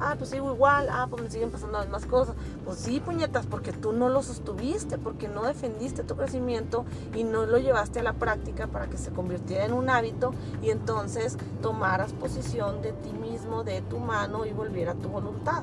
ah, 0.00 0.14
pues 0.18 0.30
sigo 0.30 0.52
igual, 0.52 0.88
ah, 0.90 1.06
pues 1.08 1.22
me 1.22 1.30
siguen 1.30 1.50
pasando 1.50 1.78
las 1.78 1.86
mismas 1.86 2.06
cosas. 2.06 2.34
Pues 2.64 2.78
sí, 2.78 3.00
puñetas, 3.00 3.46
porque 3.46 3.72
tú 3.72 3.92
no 3.92 4.08
lo 4.08 4.22
sostuviste, 4.22 4.98
porque 4.98 5.28
no 5.28 5.42
defendiste 5.42 6.02
tu 6.02 6.16
crecimiento 6.16 6.84
y 7.14 7.24
no 7.24 7.46
lo 7.46 7.58
llevaste 7.58 8.00
a 8.00 8.02
la 8.02 8.14
práctica 8.14 8.66
para 8.66 8.88
que 8.88 8.98
se 8.98 9.10
convirtiera 9.10 9.64
en 9.64 9.72
un 9.72 9.90
hábito 9.90 10.32
y 10.62 10.70
entonces 10.70 11.36
tomaras 11.62 12.12
posición 12.12 12.82
de 12.82 12.92
ti 12.92 13.12
mismo, 13.12 13.64
de 13.64 13.82
tu 13.82 13.98
mano 13.98 14.46
y 14.46 14.52
volviera 14.52 14.92
a 14.92 14.96
tu 14.96 15.08
voluntad. 15.08 15.62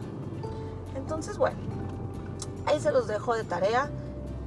Entonces, 0.96 1.38
bueno, 1.38 1.58
ahí 2.66 2.80
se 2.80 2.92
los 2.92 3.08
dejo 3.08 3.36
de 3.36 3.44
tarea. 3.44 3.90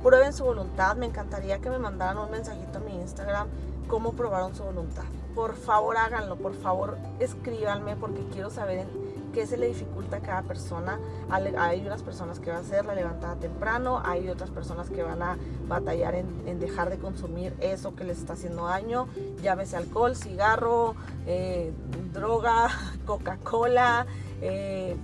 Prueben 0.02 0.32
su 0.32 0.44
voluntad. 0.44 0.96
Me 0.96 1.06
encantaría 1.06 1.58
que 1.58 1.68
me 1.68 1.78
mandaran 1.78 2.16
un 2.18 2.30
mensajito 2.30 2.78
a 2.78 2.80
mi 2.80 2.94
Instagram 2.94 3.48
cómo 3.90 4.12
probaron 4.12 4.54
su 4.54 4.62
voluntad. 4.62 5.02
Por 5.34 5.56
favor 5.56 5.96
háganlo, 5.96 6.36
por 6.36 6.54
favor 6.54 6.96
escríbanme 7.18 7.96
porque 7.96 8.24
quiero 8.32 8.48
saber 8.48 8.86
qué 9.32 9.46
se 9.46 9.56
le 9.56 9.68
dificulta 9.68 10.16
a 10.16 10.20
cada 10.20 10.42
persona. 10.42 10.98
Hay 11.30 11.80
unas 11.80 12.02
personas 12.02 12.40
que 12.40 12.50
van 12.50 12.58
a 12.58 12.60
hacer 12.60 12.84
la 12.84 12.94
levantada 12.94 13.36
temprano, 13.36 14.02
hay 14.04 14.28
otras 14.28 14.50
personas 14.50 14.90
que 14.90 15.02
van 15.02 15.22
a 15.22 15.38
batallar 15.68 16.14
en, 16.14 16.60
dejar 16.60 16.90
de 16.90 16.98
consumir 16.98 17.54
eso 17.60 17.94
que 17.94 18.04
les 18.04 18.18
está 18.18 18.34
haciendo 18.34 18.66
daño, 18.66 19.08
llámese 19.42 19.76
alcohol, 19.76 20.14
cigarro, 20.16 20.94
eh, 21.26 21.72
droga, 22.12 22.68
Coca-Cola, 23.06 24.06
eh, 24.42 24.96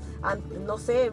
no 0.67 0.79
sé, 0.79 1.13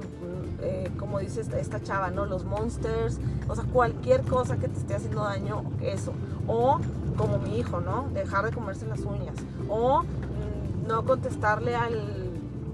eh, 0.62 0.92
como 0.98 1.20
dice 1.20 1.42
esta, 1.42 1.82
chava, 1.84 2.10
¿no? 2.10 2.26
Los 2.26 2.46
monsters, 2.46 3.20
o 3.48 3.56
sea, 3.56 3.66
cualquier 3.66 4.22
cosa 4.24 4.58
que 4.58 4.68
te 4.68 4.80
esté 4.80 4.96
haciendo 4.96 5.24
daño, 5.24 5.64
eso. 5.82 6.14
O 6.48 6.80
como 7.18 7.38
mi 7.38 7.60
hijo, 7.60 7.82
¿no? 7.82 8.10
Dejar 8.14 8.46
de 8.46 8.52
comerse 8.52 8.88
las 8.88 9.02
uñas. 9.02 9.36
O 9.70 10.04
mm, 10.04 10.88
no 10.88 11.06
contestarle 11.06 11.76
al 11.76 12.23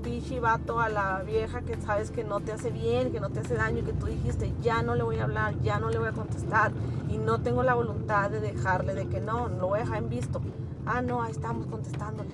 pichi 0.09 0.39
vato 0.39 0.79
a 0.79 0.89
la 0.89 1.21
vieja 1.21 1.61
que 1.61 1.79
sabes 1.79 2.09
que 2.09 2.23
no 2.23 2.39
te 2.39 2.51
hace 2.51 2.71
bien, 2.71 3.11
que 3.11 3.19
no 3.19 3.29
te 3.29 3.41
hace 3.41 3.53
daño, 3.53 3.85
que 3.85 3.93
tú 3.93 4.07
dijiste, 4.07 4.51
ya 4.59 4.81
no 4.81 4.95
le 4.95 5.03
voy 5.03 5.19
a 5.19 5.25
hablar, 5.25 5.53
ya 5.61 5.79
no 5.79 5.89
le 5.89 5.99
voy 5.99 6.07
a 6.07 6.13
contestar 6.13 6.71
y 7.09 7.19
no 7.19 7.41
tengo 7.41 7.61
la 7.61 7.75
voluntad 7.75 8.31
de 8.31 8.39
dejarle, 8.39 8.95
de 8.95 9.07
que 9.07 9.21
no, 9.21 9.49
lo 9.49 9.67
voy 9.67 9.79
a 9.79 9.83
dejar 9.83 9.99
en 9.99 10.09
visto. 10.09 10.41
Ah, 10.87 11.03
no, 11.03 11.21
ahí 11.21 11.31
estamos 11.31 11.67
contestándole. 11.67 12.31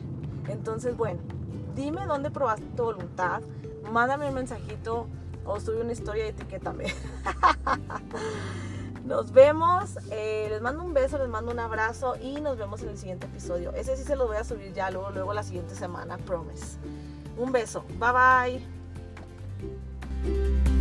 Entonces, 0.48 0.96
bueno, 0.96 1.20
dime 1.76 2.06
dónde 2.06 2.32
probaste 2.32 2.66
tu 2.78 2.84
voluntad, 2.84 3.42
mándame 3.92 4.30
un 4.30 4.36
mensajito 4.36 5.08
o 5.44 5.60
sube 5.60 5.82
una 5.82 5.92
historia 5.92 6.28
y 6.28 6.30
etiquétame. 6.30 6.86
Nos 9.06 9.34
vemos, 9.34 10.00
eh, 10.12 10.48
les 10.50 10.62
mando 10.62 10.82
un 10.82 10.94
beso, 10.94 11.18
les 11.18 11.28
mando 11.28 11.52
un 11.52 11.60
abrazo 11.60 12.16
y 12.20 12.42
nos 12.42 12.58
vemos 12.58 12.82
en 12.82 12.90
el 12.90 12.98
siguiente 12.98 13.28
episodio. 13.28 13.72
Ese 13.74 13.96
sí 13.98 14.04
se 14.04 14.16
lo 14.16 14.26
voy 14.26 14.38
a 14.38 14.44
subir 14.44 14.74
ya 14.74 14.90
luego, 14.90 15.12
luego 15.12 15.32
la 15.32 15.44
siguiente 15.44 15.76
semana, 15.76 16.18
promise. 16.18 16.80
Un 17.38 17.52
beso. 17.52 17.84
Bye 18.00 18.62
bye. 20.24 20.75